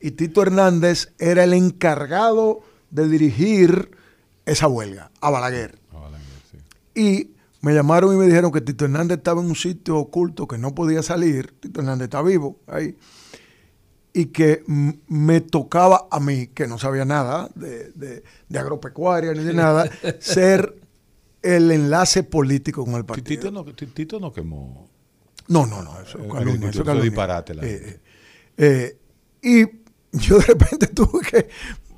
[0.00, 3.92] Y Tito Hernández era el encargado de dirigir
[4.46, 5.78] esa huelga, a Balaguer.
[5.92, 6.58] A Balaguer sí.
[7.00, 10.58] Y me llamaron y me dijeron que Tito Hernández estaba en un sitio oculto que
[10.58, 11.54] no podía salir.
[11.60, 12.96] Tito Hernández está vivo ahí
[14.16, 18.22] y que me tocaba a mí, que no sabía nada de,
[18.58, 19.90] agropecuaria ni de nada,
[20.20, 20.74] ser
[21.42, 23.42] el enlace político con el partido.
[23.42, 24.88] Tito no, Tito no quemó.
[25.48, 27.56] No, no, no, eso, calumnia, eso, eso disparate.
[27.56, 28.00] La eh,
[28.56, 28.98] eh,
[29.42, 29.66] y
[30.12, 31.50] yo de repente tuve que,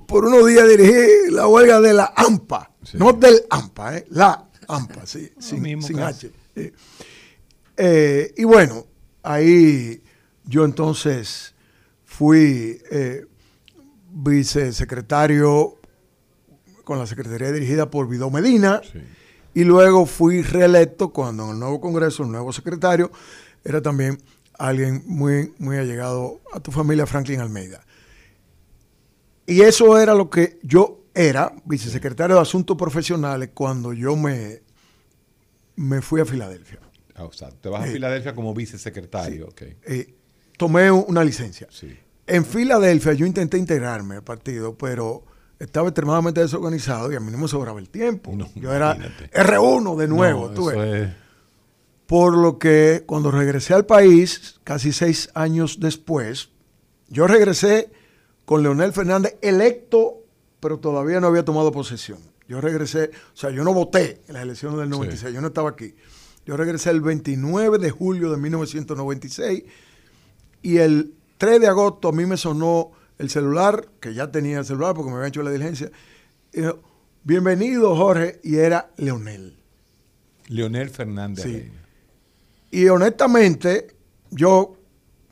[0.05, 5.07] por unos días dirigir la huelga de la AMPA, no del AMPA, eh, la AMPA,
[5.07, 6.33] sí, sin, sin H.
[7.77, 8.87] Eh, y bueno,
[9.23, 10.03] ahí
[10.47, 11.55] yo entonces
[12.19, 13.25] fui eh,
[14.11, 15.77] vicesecretario
[16.83, 18.83] con la secretaría dirigida por Vidó Medina
[19.55, 23.13] y luego fui reelecto cuando en el nuevo Congreso, el nuevo secretario
[23.65, 24.19] era también
[24.59, 27.85] alguien muy, muy allegado a tu familia, Franklin Almeida.
[29.47, 34.63] Y eso era lo que yo era, vicesecretario de Asuntos Profesionales, cuando yo me,
[35.77, 36.81] me fui a Filadelfia.
[37.15, 39.55] Ah, o sea, te vas a Filadelfia como vicesecretario,
[39.85, 40.15] eh,
[40.57, 41.69] tomé una licencia.
[41.71, 41.97] Sí.
[42.29, 45.25] En Filadelfia yo intenté integrarme al partido, pero
[45.59, 48.37] estaba extremadamente desorganizado y a mí no me sobraba el tiempo.
[48.55, 48.97] Yo era
[49.33, 50.53] R1 de nuevo,
[52.07, 56.51] Por lo que cuando regresé al país, casi seis años después,
[57.09, 57.91] yo regresé
[58.45, 60.25] con Leonel Fernández electo,
[60.61, 62.19] pero todavía no había tomado posesión.
[62.47, 65.71] Yo regresé, o sea, yo no voté en las elecciones del 96, yo no estaba
[65.71, 65.95] aquí.
[66.45, 69.65] Yo regresé el 29 de julio de 1996
[70.63, 74.65] y el 3 de agosto a mí me sonó el celular, que ya tenía el
[74.65, 75.91] celular porque me había hecho la diligencia.
[77.23, 79.57] Bienvenido, Jorge, y era Leonel.
[80.49, 81.45] Leonel Fernández.
[81.45, 81.71] Sí.
[82.71, 83.89] Y honestamente,
[84.31, 84.77] yo,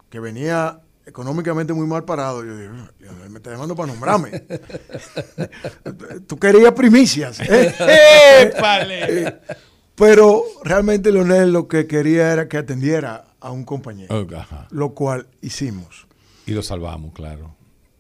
[0.09, 4.31] que venía económicamente muy mal parado, yo dije, Leonel me está llamando para nombrarme.
[6.27, 7.41] Tú querías primicias.
[7.41, 7.75] ¿eh?
[7.81, 9.41] ¿eh?
[9.95, 14.27] Pero realmente Leonel lo que quería era que atendiera a un compañero.
[14.71, 16.07] Lo cual hicimos.
[16.47, 17.55] Y lo salvamos, claro.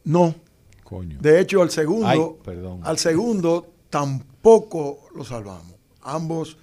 [0.04, 0.34] No.
[0.82, 1.18] Coño.
[1.20, 2.38] De hecho, al segundo,
[2.82, 5.74] al segundo tampoco lo salvamos.
[6.02, 6.58] Ambos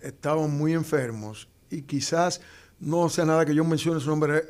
[0.00, 2.40] estaban muy enfermos y quizás
[2.80, 4.44] no sea nada que yo mencione su nombre,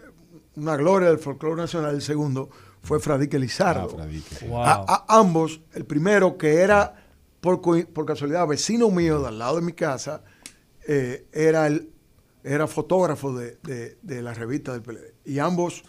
[0.57, 1.95] una gloria del folclore nacional.
[1.95, 2.51] El segundo
[2.83, 3.97] fue Fradique Lizardo.
[4.55, 6.95] Ah, a, ambos, el primero que era
[7.41, 10.23] por, por, casualidad vecino mío de al lado de mi casa,
[10.87, 11.92] eh, era el
[12.45, 15.15] era fotógrafo de, de la revista del PLD.
[15.25, 15.85] Y ambos,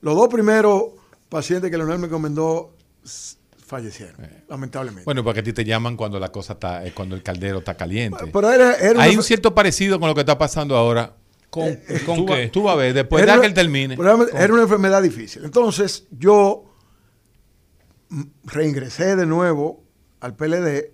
[0.00, 0.92] los dos primeros
[1.28, 2.76] pacientes que Leonel me encomendó
[3.64, 4.44] fallecieron, eh.
[4.48, 5.04] lamentablemente.
[5.04, 7.76] Bueno, porque a ti te llaman cuando la cosa está, eh, cuando el caldero está
[7.76, 8.26] caliente.
[8.32, 11.16] Pero era, Hay un cierto parecido con lo que está pasando ahora.
[11.50, 12.48] ¿Con, eh, ¿con qué?
[12.48, 13.94] Tú vas a ver, después de que él termine.
[13.94, 15.44] Era una enfermedad difícil.
[15.44, 16.64] Entonces, yo
[18.44, 19.82] reingresé de nuevo
[20.20, 20.92] al PLD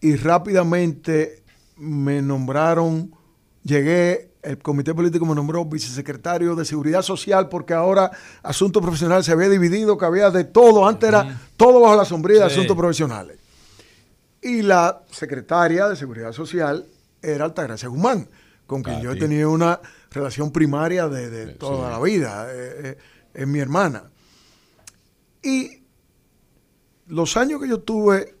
[0.00, 1.42] y rápidamente
[1.76, 3.14] me nombraron,
[3.64, 8.10] llegué el comité político me nombró vicesecretario de Seguridad Social porque ahora
[8.42, 10.86] asuntos profesionales se había dividido, que había de todo.
[10.86, 13.38] Antes era todo bajo la sombría de asuntos profesionales.
[14.42, 16.84] Y la secretaria de Seguridad Social
[17.22, 18.28] era Altagracia Guzmán,
[18.66, 22.46] con quien yo he tenido una relación primaria de, toda la vida.
[22.50, 22.98] Eh, eh,
[23.32, 24.04] es mi hermana.
[25.42, 25.82] Y
[27.06, 28.34] los años que yo tuve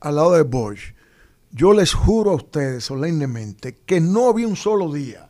[0.00, 0.94] al lado de Bosch,
[1.50, 5.28] yo les juro a ustedes solemnemente que no había un solo día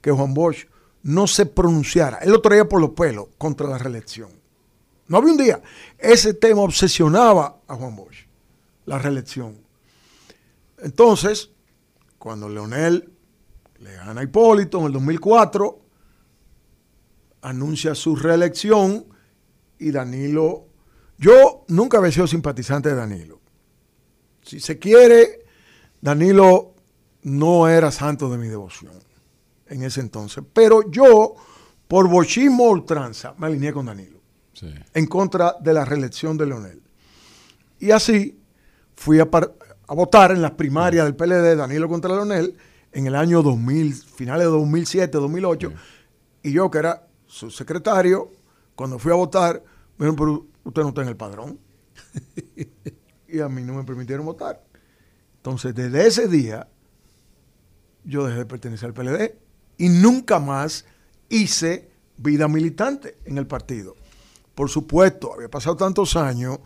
[0.00, 0.66] que Juan Bosch
[1.02, 2.18] no se pronunciara.
[2.18, 4.30] Él lo traía por los pelos contra la reelección.
[5.08, 5.62] No había un día.
[5.98, 8.26] Ese tema obsesionaba a Juan Bosch,
[8.86, 9.58] la reelección.
[10.78, 11.50] Entonces,
[12.18, 13.10] cuando Leonel
[13.78, 15.80] le gana a Hipólito en el 2004,
[17.42, 19.06] anuncia su reelección
[19.78, 20.64] y Danilo...
[21.20, 23.40] Yo nunca había sido simpatizante de Danilo.
[24.42, 25.37] Si se quiere,
[26.00, 26.74] Danilo
[27.22, 28.92] no era santo de mi devoción
[29.66, 30.44] en ese entonces.
[30.52, 31.34] Pero yo,
[31.86, 34.18] por bochismo ultranza, me alineé con Danilo.
[34.92, 36.82] En contra de la reelección de Leonel.
[37.78, 38.40] Y así
[38.96, 39.28] fui a,
[39.86, 42.56] votar en las primarias del PLD, Danilo contra Leonel,
[42.90, 45.72] en el año 2000, finales de 2007, 2008.
[46.42, 48.32] Y yo, que era su secretario,
[48.74, 49.62] cuando fui a votar,
[49.96, 51.60] me dijeron, pero usted no está en el padrón.
[53.28, 54.64] y a mí no me permitieron votar.
[55.38, 56.68] Entonces, desde ese día,
[58.04, 59.34] yo dejé de pertenecer al PLD
[59.78, 60.84] y nunca más
[61.28, 63.96] hice vida militante en el partido.
[64.54, 66.58] Por supuesto, había pasado tantos años,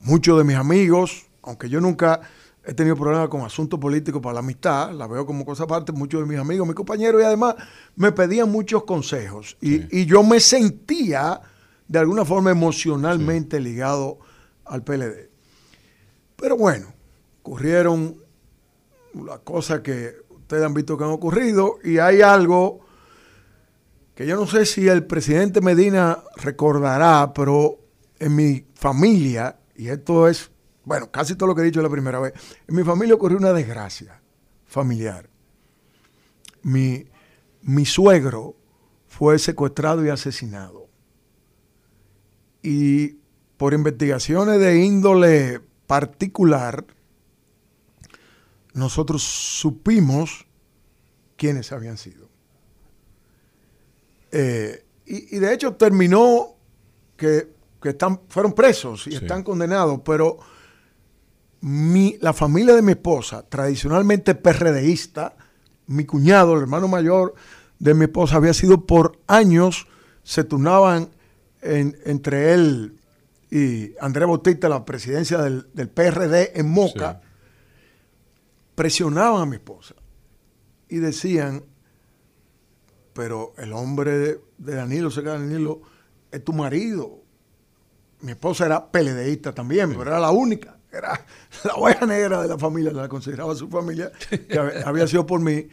[0.00, 2.20] muchos de mis amigos, aunque yo nunca
[2.64, 6.20] he tenido problemas con asuntos políticos para la amistad, la veo como cosa aparte, muchos
[6.20, 7.54] de mis amigos, mis compañeros, y además
[7.96, 9.56] me pedían muchos consejos.
[9.60, 11.40] Y, yo me sentía
[11.88, 14.18] de alguna forma emocionalmente ligado
[14.64, 15.30] al PLD.
[16.36, 16.92] Pero bueno,
[17.50, 18.16] ocurrieron
[19.12, 22.86] las cosas que ustedes han visto que han ocurrido y hay algo
[24.14, 27.80] que yo no sé si el presidente Medina recordará, pero
[28.20, 30.52] en mi familia, y esto es,
[30.84, 32.34] bueno, casi todo lo que he dicho la primera vez,
[32.68, 34.22] en mi familia ocurrió una desgracia
[34.64, 35.28] familiar.
[36.62, 37.04] Mi,
[37.62, 38.54] mi suegro
[39.08, 40.86] fue secuestrado y asesinado.
[42.62, 43.16] Y
[43.56, 46.84] por investigaciones de índole particular,
[48.74, 50.46] nosotros supimos
[51.36, 52.28] quiénes habían sido.
[54.32, 56.54] Eh, y, de hecho terminó
[57.16, 57.48] que,
[57.82, 60.38] están, fueron presos y están condenados, pero
[61.62, 65.36] mi, la familia de mi esposa, tradicionalmente perredeísta,
[65.86, 67.34] mi cuñado, el hermano mayor
[67.78, 69.88] de mi esposa, había sido por años,
[70.22, 71.10] se turnaban
[71.62, 73.00] entre él
[73.50, 77.20] y Andrés Bautista, la presidencia del, PRD en Moca
[78.74, 79.94] presionaban a mi esposa
[80.88, 81.64] y decían,
[83.12, 85.82] pero el hombre de, Danilo, se Danilo,
[86.30, 87.22] es tu marido.
[88.20, 91.24] mi esposa era peledeísta también, pero era la única, era
[91.64, 95.68] la oveja negra de la familia, la consideraba su familia, que había sido por mí.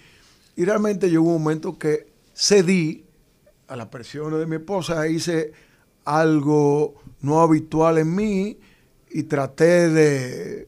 [0.55, 3.05] Y realmente llegó un momento que cedí
[3.67, 5.51] a las presiones de mi esposa, hice
[6.05, 8.59] algo no habitual en mí
[9.09, 10.67] y traté de,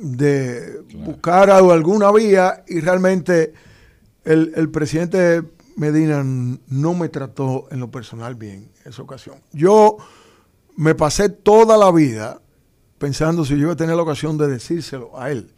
[0.00, 3.52] de buscar alguna vía y realmente
[4.24, 5.42] el, el presidente
[5.76, 9.36] Medina no me trató en lo personal bien en esa ocasión.
[9.52, 9.96] Yo
[10.76, 12.40] me pasé toda la vida
[12.98, 15.50] pensando si yo iba a tener la ocasión de decírselo a él.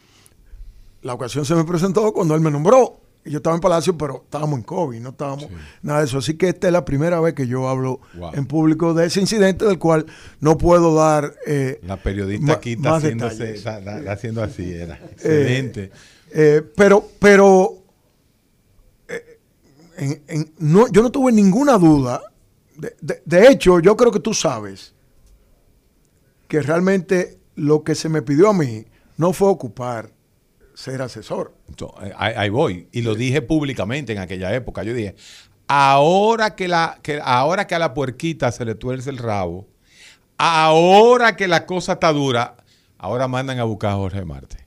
[1.02, 3.00] La ocasión se me presentó cuando él me nombró.
[3.26, 5.48] Yo estaba en Palacio, pero estábamos en COVID, no estábamos
[5.82, 6.18] nada de eso.
[6.18, 8.00] Así que esta es la primera vez que yo hablo
[8.32, 10.06] en público de ese incidente del cual
[10.40, 11.34] no puedo dar.
[11.46, 13.26] Eh, la periodista aquí está, haciendo
[14.42, 15.90] así, era eh, excelente.
[16.32, 17.82] Eh, pero, pero
[20.58, 22.22] no, yo no tuve ninguna duda.
[23.00, 24.94] De, hecho, yo creo que tú sabes
[26.46, 28.84] que realmente lo que se me pidió a mí
[29.16, 30.10] no fue ocupar
[30.76, 31.54] ser asesor.
[32.02, 32.86] Eh, ahí, voy.
[32.92, 34.82] Y lo dije públicamente en aquella época.
[34.82, 35.16] Yo dije,
[35.66, 39.66] ahora que, la, que, ahora que a la puerquita se le tuerce el rabo,
[40.36, 42.58] ahora que la cosa está dura,
[42.98, 44.66] ahora mandan a buscar a Jorge Marte.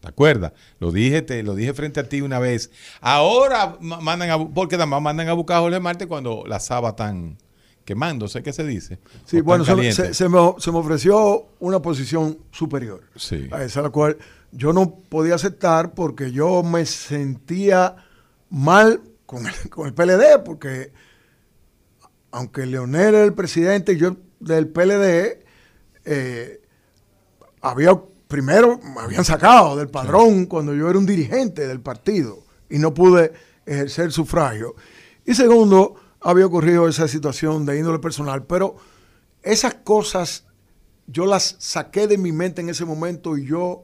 [0.00, 0.52] ¿Te acuerdas?
[0.80, 2.70] Lo dije, te, lo dije frente a ti una vez.
[3.00, 7.38] Ahora mandan a, porque además mandan a buscar a Jorge Marte cuando la saba están
[7.84, 8.98] quemando, sé qué se dice.
[9.24, 10.38] Sí, bueno, se, me,
[10.78, 13.48] ofreció una posición superior sí.
[13.52, 14.18] a esa, la cual
[14.54, 17.96] yo no podía aceptar porque yo me sentía
[18.50, 20.92] mal con el, con el PLD, porque
[22.30, 25.44] aunque Leonel era el presidente y yo del PLD,
[26.04, 26.60] eh,
[27.60, 32.38] había primero me habían sacado del padrón cuando yo era un dirigente del partido
[32.68, 33.32] y no pude
[33.66, 34.74] ejercer sufragio.
[35.24, 38.76] Y segundo, había ocurrido esa situación de índole personal, pero
[39.42, 40.44] esas cosas
[41.06, 43.82] yo las saqué de mi mente en ese momento y yo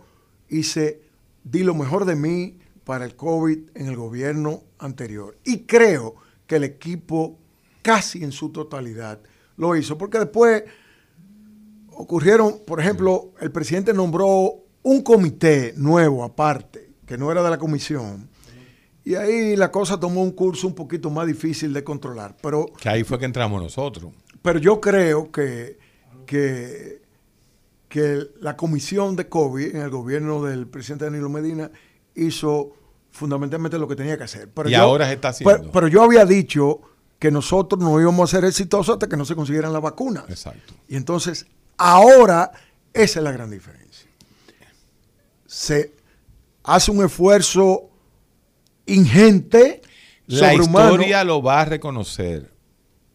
[0.51, 1.03] hice,
[1.44, 5.38] di lo mejor de mí para el COVID en el gobierno anterior.
[5.44, 7.38] Y creo que el equipo
[7.82, 9.20] casi en su totalidad
[9.57, 10.64] lo hizo, porque después
[11.92, 17.59] ocurrieron, por ejemplo, el presidente nombró un comité nuevo aparte, que no era de la
[17.59, 18.30] comisión,
[19.05, 22.36] y ahí la cosa tomó un curso un poquito más difícil de controlar.
[22.42, 24.12] Pero, que ahí fue que entramos nosotros.
[24.42, 25.78] Pero yo creo que,
[26.26, 26.99] que,
[27.91, 31.70] que la comisión de COVID en el gobierno del presidente Danilo Medina
[32.14, 32.72] hizo
[33.11, 34.49] fundamentalmente lo que tenía que hacer.
[34.64, 35.70] y ahora se está haciendo.
[35.70, 36.80] pero, yo había dicho
[37.18, 40.24] que nosotros no íbamos a ser exitosos hasta que no se consiguieran las vacunas.
[40.30, 40.72] Exacto.
[40.88, 41.47] Y entonces
[41.82, 42.53] Ahora,
[42.93, 44.07] esa es la gran diferencia.
[45.47, 45.95] Se
[46.62, 47.88] hace un esfuerzo
[48.84, 49.80] ingente.
[50.26, 52.53] La historia lo va a reconocer.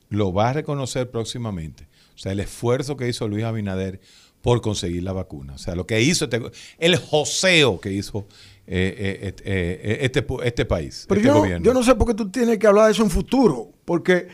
[0.09, 1.87] Lo va a reconocer próximamente.
[2.15, 4.01] O sea, el esfuerzo que hizo Luis Abinader
[4.45, 5.53] por conseguir la vacuna.
[5.53, 6.39] O sea, lo que hizo, este,
[6.77, 8.27] el joseo que hizo
[8.67, 11.07] eh, eh, eh, este, este, país.
[11.09, 11.65] Pero este yo, gobierno.
[11.65, 13.71] yo no sé por qué tú tienes que hablar de eso en futuro.
[13.85, 14.27] Porque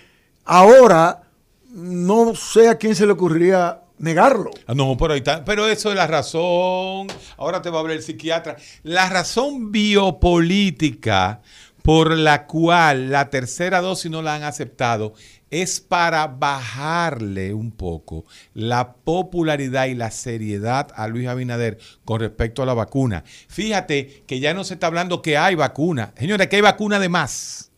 [0.44, 1.30] ahora
[1.70, 4.52] no sé a quién se le ocurriría negarlo.
[4.68, 7.08] Ah, no, pero, está, pero eso es la razón.
[7.38, 8.58] Ahora te va a hablar el psiquiatra.
[8.84, 11.42] La razón biopolítica
[11.84, 15.14] por la cual la tercera dosis no la han aceptado
[15.52, 22.64] es para bajarle un poco la popularidad y la seriedad a Luis Abinader con respecto
[22.64, 23.24] a la vacuna.
[23.48, 26.14] Fíjate que ya no se está hablando que hay vacuna.
[26.18, 27.72] Señores, que hay vacuna de más.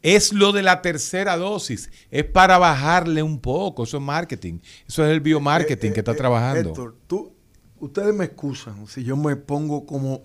[0.00, 1.90] Es lo de la tercera dosis.
[2.10, 3.84] Es para bajarle un poco.
[3.84, 4.58] Eso es marketing.
[4.88, 6.70] Eso es el biomarketing eh, que está eh, trabajando.
[6.70, 7.32] Héctor, tú,
[7.78, 10.24] ustedes me excusan si yo me pongo como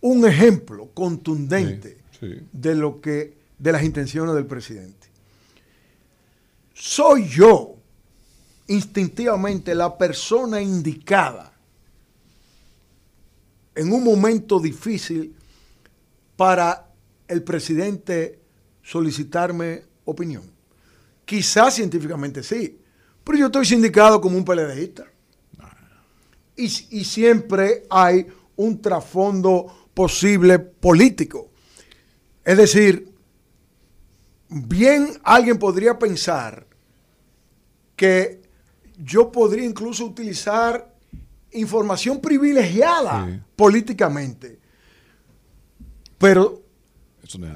[0.00, 1.98] un ejemplo contundente
[2.52, 4.97] de lo que, de las intenciones del presidente.
[6.80, 7.74] Soy yo
[8.68, 11.52] instintivamente la persona indicada
[13.74, 15.34] en un momento difícil
[16.36, 16.88] para
[17.26, 18.38] el presidente
[18.80, 20.48] solicitarme opinión.
[21.24, 22.80] Quizás científicamente sí,
[23.24, 25.04] pero yo estoy sindicado como un PLDista.
[26.54, 28.24] Y, y siempre hay
[28.54, 31.50] un trasfondo posible político.
[32.44, 33.12] Es decir,
[34.48, 36.67] bien alguien podría pensar
[37.98, 38.40] que
[38.96, 40.94] yo podría incluso utilizar
[41.50, 44.58] información privilegiada políticamente.
[46.16, 46.62] Pero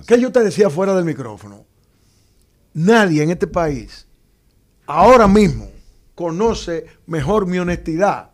[0.07, 1.65] ¿Qué yo te decía fuera del micrófono?
[2.75, 4.07] Nadie en este país
[4.87, 5.71] ahora mismo
[6.15, 8.33] conoce mejor mi honestidad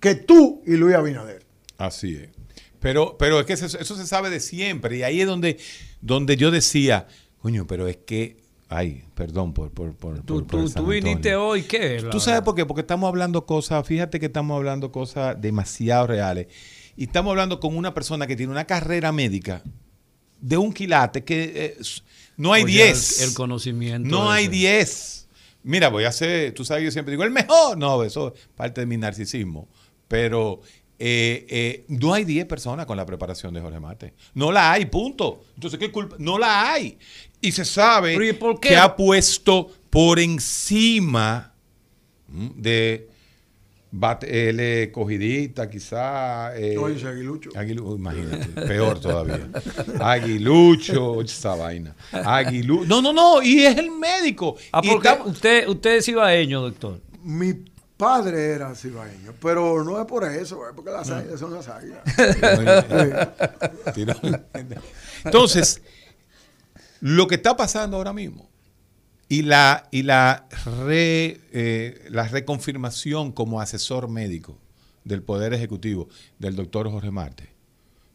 [0.00, 1.44] que tú y Luis Abinader.
[1.78, 2.30] Así es.
[2.80, 4.96] Pero, pero es que eso, se sabe de siempre.
[4.96, 5.58] Y ahí es donde,
[6.00, 7.06] donde yo decía,
[7.38, 8.41] coño, pero es que
[8.74, 9.70] Ay, perdón por...
[9.70, 12.04] por, por, tú, tú, viniste hoy, ¿qué?
[12.10, 12.64] ¿Tú sabes por qué?
[12.64, 16.46] Porque estamos hablando cosas, fíjate que estamos hablando cosas demasiado reales.
[16.96, 19.62] Y estamos hablando con una persona que tiene una carrera médica
[20.40, 21.76] de un quilate que eh,
[22.36, 23.22] no hay 10.
[23.22, 24.08] El, conocimiento.
[24.08, 25.28] No hay 10.
[25.62, 27.78] Mira, voy a hacer, tú sabes, yo siempre digo, el mejor.
[27.78, 29.68] No, eso es parte de mi narcisismo.
[30.08, 30.60] Pero
[30.98, 34.14] eh, eh, no hay 10 personas con la preparación de Jorge Mate.
[34.34, 35.44] No la hay, punto.
[35.54, 36.16] Entonces, ¿qué culpa?
[36.18, 36.98] No la hay.
[37.42, 38.16] Y se sabe
[38.60, 41.52] que ha puesto por encima
[42.28, 43.08] de
[44.26, 46.56] él cogidita, quizá.
[46.56, 47.50] Eh, aguilucho.
[47.96, 49.50] imagínate, peor todavía.
[50.00, 51.94] Aguilucho, esa vaina.
[52.12, 52.86] Aguilucho.
[52.86, 54.56] No, no, no, y es el médico.
[54.72, 54.80] Ah,
[55.26, 57.00] usted, usted es cibaeño, doctor.
[57.22, 57.52] Mi
[57.96, 62.00] padre era cibaeño, pero no es por eso, es porque las águilas son las águilas.
[65.24, 65.82] Entonces,
[67.02, 68.48] lo que está pasando ahora mismo
[69.28, 70.46] y la, y la,
[70.88, 74.56] eh, la reconfirmación como asesor médico
[75.02, 77.48] del Poder Ejecutivo del doctor Jorge Marte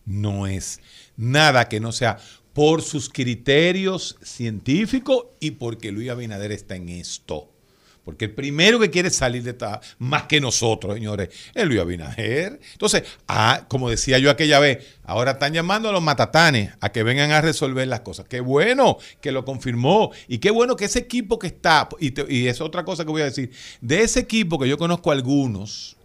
[0.06, 0.80] no es
[1.18, 2.18] nada que no sea
[2.54, 7.52] por sus criterios científicos y porque Luis Abinader está en esto.
[8.08, 12.58] Porque el primero que quiere salir de esta, más que nosotros, señores, es Luis Abinader.
[12.72, 17.04] Entonces, ah, como decía yo aquella vez, ahora están llamando a los matatanes a que
[17.04, 18.26] vengan a resolver las cosas.
[18.30, 20.12] Qué bueno que lo confirmó.
[20.30, 23.26] Y qué bueno que ese equipo que está, y, es otra cosa que voy a
[23.26, 23.52] decir,
[23.82, 25.98] de ese equipo que yo conozco algunos,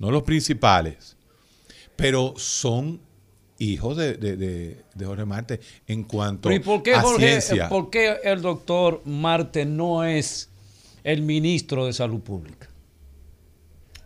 [0.00, 1.16] no los principales,
[1.94, 3.00] pero son
[3.60, 7.68] hijos de, Jorge Marte en cuanto ¿Y por qué, a ciencia.
[7.68, 10.50] ¿Por qué el doctor Marte no es
[11.06, 12.68] el ministro de Salud Pública?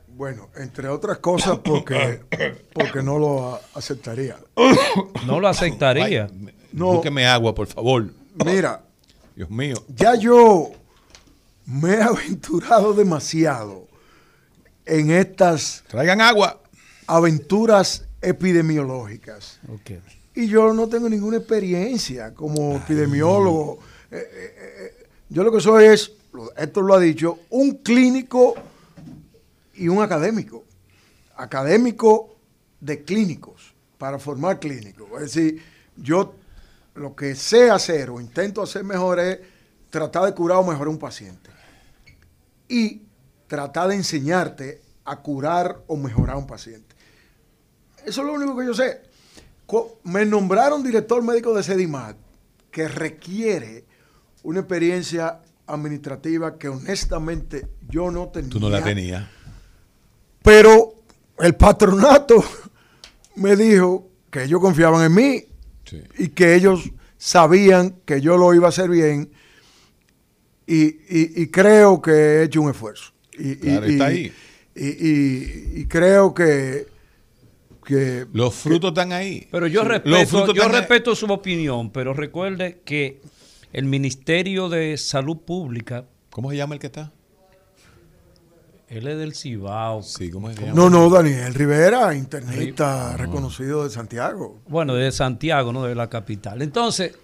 [0.09, 2.21] Bueno, entre otras cosas porque,
[2.75, 4.37] porque no lo aceptaría.
[5.27, 6.31] No lo aceptaría.
[6.73, 7.03] no.
[7.11, 8.13] me agua, por favor.
[8.45, 8.85] Mira.
[9.35, 9.77] Dios mío.
[9.89, 10.73] Ya yo
[11.65, 13.89] me he aventurado demasiado
[14.85, 15.83] en estas...
[15.89, 16.61] Traigan agua.
[17.07, 19.59] Aventuras epidemiológicas.
[20.35, 23.79] Y yo no tengo ninguna experiencia como epidemiólogo.
[24.11, 26.20] Eh, eh, eh, yo lo que soy es
[26.57, 28.55] esto lo ha dicho, un clínico
[29.75, 30.65] y un académico.
[31.37, 32.37] Académico
[32.81, 35.09] de clínicos, para formar clínicos.
[35.15, 35.63] Es decir,
[35.97, 36.35] yo
[36.95, 39.39] lo que sé hacer o intento hacer mejor es
[39.91, 41.51] tratar de curar o mejorar un paciente.
[42.69, 43.03] Y
[43.47, 46.95] tratar de enseñarte a curar o mejorar un paciente.
[48.05, 49.03] Eso es lo único que yo sé.
[50.05, 52.17] Me nombraron director médico de Sedimat,
[52.71, 53.85] que requiere
[54.43, 55.41] una experiencia
[55.73, 58.51] administrativa que honestamente yo no tenía.
[58.51, 59.27] Tú no la tenías.
[60.43, 61.03] Pero
[61.39, 62.43] el patronato
[63.37, 65.45] me dijo que ellos confiaban en mí
[66.19, 69.31] y que ellos sabían que yo lo iba a hacer bien
[70.73, 73.13] y, creo que he hecho un esfuerzo.
[73.37, 74.33] Y, claro, está ahí.
[74.77, 76.87] Y, creo que,
[77.85, 79.49] que los frutos están ahí.
[79.51, 83.21] Pero yo respeto, yo respeto su opinión, pero recuerde que
[83.73, 86.07] el Ministerio de Salud Pública.
[86.31, 87.13] ¿Cómo se llama el que está?
[88.89, 90.03] Él es del Cibao.
[90.03, 90.75] Sí, ¿cómo se llama?
[90.75, 94.61] No, no, Daniel Rivera, internista reconocido de Santiago.
[94.67, 96.61] Bueno, de Santiago, no de la capital.
[96.61, 97.17] Entonces.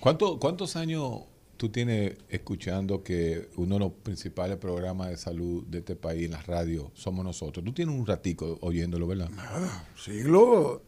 [0.00, 1.22] ¿Cuánto, ¿Cuántos años
[1.56, 6.32] tú tienes escuchando que uno de los principales programas de salud de este país en
[6.32, 7.64] la radio somos nosotros?
[7.64, 9.30] Tú tienes un ratico oyéndolo, ¿verdad?
[9.30, 10.82] Nada, siglo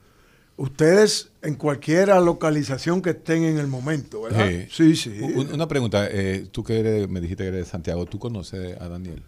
[0.56, 4.48] ustedes en cualquier localización que estén en el momento, ¿verdad?
[4.70, 5.20] Sí, sí.
[5.20, 8.88] Una pregunta, eh, tú que eres, me dijiste que eres de Santiago, ¿tú conoces a
[8.88, 9.22] Daniel?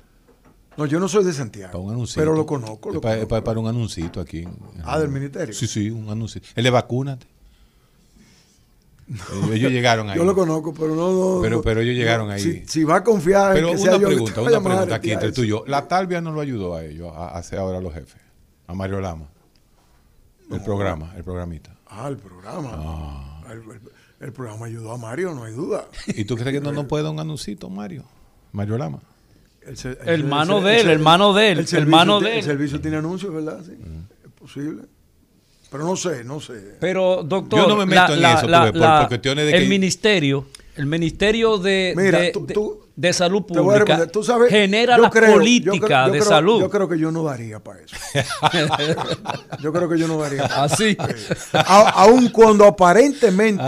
[0.76, 1.92] No, yo no soy de Santiago.
[2.14, 3.00] pero lo conozco.
[3.00, 4.46] para, un anuncito aquí.
[4.84, 5.52] Ah, del ministerio.
[5.52, 6.40] Sí, sí, un anuncio.
[6.54, 7.26] Él le vacúnate.
[9.52, 10.16] Ellos llegaron ahí.
[10.16, 11.40] Yo lo conozco, pero no.
[11.42, 12.62] pero, pero ellos llegaron ahí.
[12.66, 15.48] Si, va a confiar pero en que una pregunta, una pregunta aquí entre tú y
[15.48, 15.64] yo.
[15.66, 18.20] La Talvia no lo ayudó a ellos a hacer ahora los jefes.
[18.68, 19.28] A Mario Lama.
[20.50, 21.74] El programa, el programita.
[21.86, 22.70] Ah, el programa.
[22.74, 23.52] Ah.
[24.20, 25.86] El, programa ayudó a Mario, no hay duda.
[26.06, 28.04] ¿Y tú crees que no, no puede dar un anuncito, Mario?
[28.52, 29.00] Mario Lama.
[30.06, 32.38] El, mano de él, el mano de él, el, mano de él.
[32.38, 33.62] El servicio tiene anuncios, ¿verdad?
[33.64, 33.72] Sí,
[34.24, 34.82] es posible.
[35.70, 36.76] Pero no sé, no sé.
[36.80, 40.46] Pero, doctor, yo no me meto en eso, por, cuestiones de el ministerio,
[40.76, 42.54] el ministerio de, de, tú, de
[43.12, 44.08] salud pública
[44.48, 46.60] genera la política de salud.
[46.60, 47.96] Yo creo que yo no daría para eso.
[49.60, 50.44] yo creo que yo no daría.
[50.44, 50.96] Así.
[51.52, 53.62] aun cuando aparentemente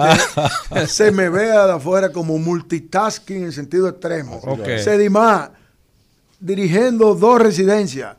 [0.88, 4.40] se me vea de afuera como multitasking en sentido extremo.
[4.42, 4.80] Okay.
[4.80, 5.52] Sedimá
[6.40, 8.16] dirigiendo dos residencias,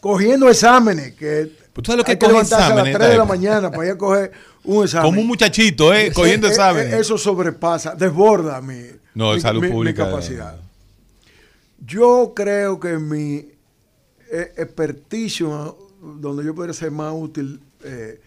[0.00, 3.16] cogiendo exámenes, que Pues tú sabes lo que Hay que levantarse a las 3 de
[3.18, 4.32] la mañana para ir a coger
[4.64, 5.06] un examen.
[5.06, 6.10] Como un muchachito, ¿eh?
[6.12, 6.92] Cogiendo examen.
[6.92, 8.80] Eso sobrepasa, desborda mi,
[9.14, 10.56] no, salud pública, capacidad.
[11.86, 13.46] Yo creo que mi
[14.30, 18.20] eh, experticio, donde yo podría ser más útil eh,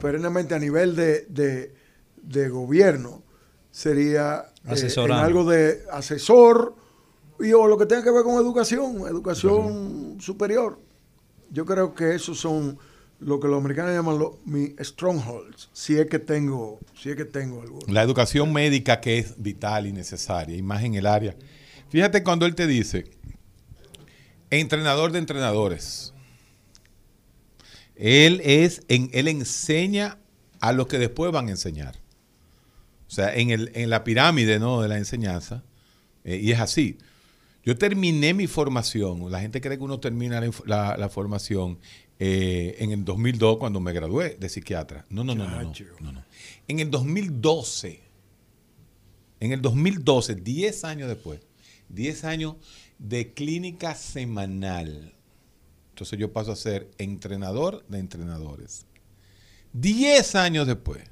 [0.00, 1.72] perennemente a nivel de,
[2.16, 3.22] de, gobierno,
[3.70, 6.74] sería eh, en algo de asesor
[7.38, 10.78] y o lo que tenga que ver con educación, educación superior.
[11.50, 12.78] Yo creo que esos son
[13.20, 17.24] lo que los americanos llaman los, mi strongholds, si es que tengo, si es que
[17.24, 17.82] tengo alguno.
[17.88, 21.36] La educación médica que es vital y necesaria, y más en el área.
[21.90, 23.10] Fíjate cuando él te dice,
[24.50, 26.12] entrenador de entrenadores.
[27.96, 30.18] Él es, en, él enseña
[30.60, 31.96] a los que después van a enseñar.
[33.06, 34.80] O sea, en, el, en la pirámide ¿no?
[34.80, 35.64] de la enseñanza,
[36.24, 36.98] eh, y es así.
[37.64, 41.78] Yo terminé mi formación, la gente cree que uno termina la, formación
[42.22, 45.06] eh, en el 2002 cuando me gradué de psiquiatra.
[45.08, 46.24] No, no, no, no, no, no.
[46.68, 48.00] En el 2012,
[49.40, 51.40] en el 2012, 10 años después,
[51.88, 52.56] 10 años
[52.98, 55.14] de clínica semanal.
[55.88, 58.84] Entonces yo paso a ser entrenador de entrenadores.
[59.72, 61.02] 10 años después.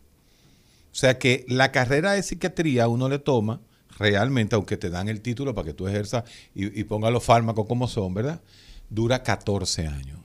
[0.92, 3.62] O sea que la carrera de psiquiatría uno le toma
[3.98, 6.24] realmente, aunque te dan el título para que tú ejerzas
[6.54, 8.42] y, pongas los fármacos como son, ¿verdad?
[8.90, 10.20] Dura 14 años,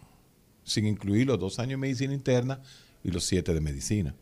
[0.63, 2.61] sin incluir los dos años de medicina interna
[3.03, 4.15] y los 7 de medicina.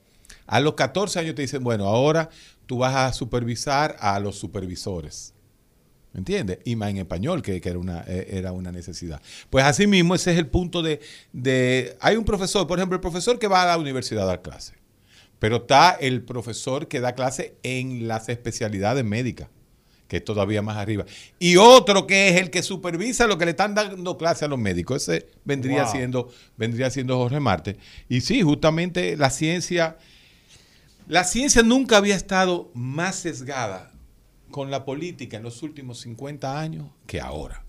[0.48, 2.30] A los 14 años te dicen, bueno, ahora
[2.66, 5.34] tú vas a supervisar a los supervisores.
[6.14, 6.60] ¿Me entiendes?
[6.66, 9.22] Y más en español, que, era, una, eh, era una necesidad.
[9.50, 11.00] Pues así mismo ese es el punto de,
[11.32, 11.98] de...
[12.02, 14.74] Hay un profesor, por ejemplo, el profesor que va a la universidad a dar clase.
[15.40, 19.50] Pero está el profesor que da clase en las especialidades médicas,
[20.12, 21.06] que es todavía más arriba.
[21.40, 24.60] Y otro que es el que supervisa lo que le están dando clase a los
[24.60, 25.08] médicos.
[25.08, 27.78] Ese vendría, siendo, vendría siendo Jorge Marte.
[28.10, 29.98] Y sí, justamente la ciencia,
[31.08, 33.94] la ciencia nunca había estado más sesgada
[34.50, 37.64] con la política en los últimos 50 años que ahora.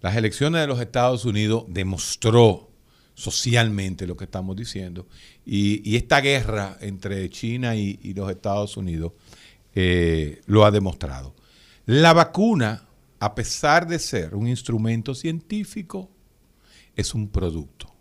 [0.00, 2.70] Las elecciones de los Estados Unidos demostró
[3.12, 5.06] socialmente lo que estamos diciendo.
[5.44, 9.12] Y, esta guerra entre China y, los Estados Unidos
[9.74, 11.33] eh, lo ha demostrado.
[11.86, 12.86] La vacuna,
[13.20, 16.08] a pesar de ser un instrumento científico,
[16.96, 17.92] es un producto.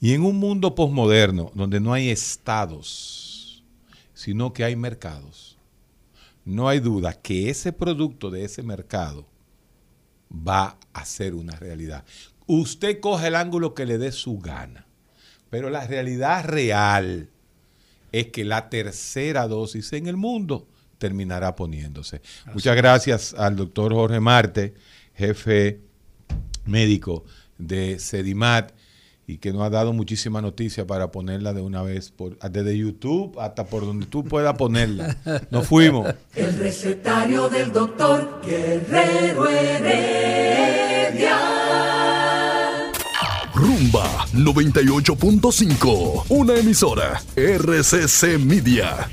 [0.00, 3.62] Y en un mundo posmoderno, donde no hay estados,
[4.12, 5.56] sino que hay mercados,
[6.44, 9.26] no hay duda que ese producto de ese mercado
[10.32, 12.04] va a ser una realidad.
[12.46, 14.86] Usted coge el ángulo que le dé su gana.
[15.50, 17.28] Pero la realidad real
[18.12, 20.66] es que la tercera dosis en el mundo
[21.00, 22.20] terminará poniéndose.
[22.52, 24.74] Muchas gracias al doctor Jorge Marte,
[25.14, 25.80] jefe
[26.66, 27.24] médico
[27.58, 28.70] de Sedimat,
[29.26, 33.38] y que nos ha dado muchísima noticia para ponerla de una vez, por, desde YouTube
[33.40, 35.16] hasta por donde tú puedas ponerla.
[35.50, 36.14] Nos fuimos.
[36.34, 41.38] El recetario del doctor Guerrero Heredia.
[43.54, 49.08] Rumba 98.5, una emisora RCC Media.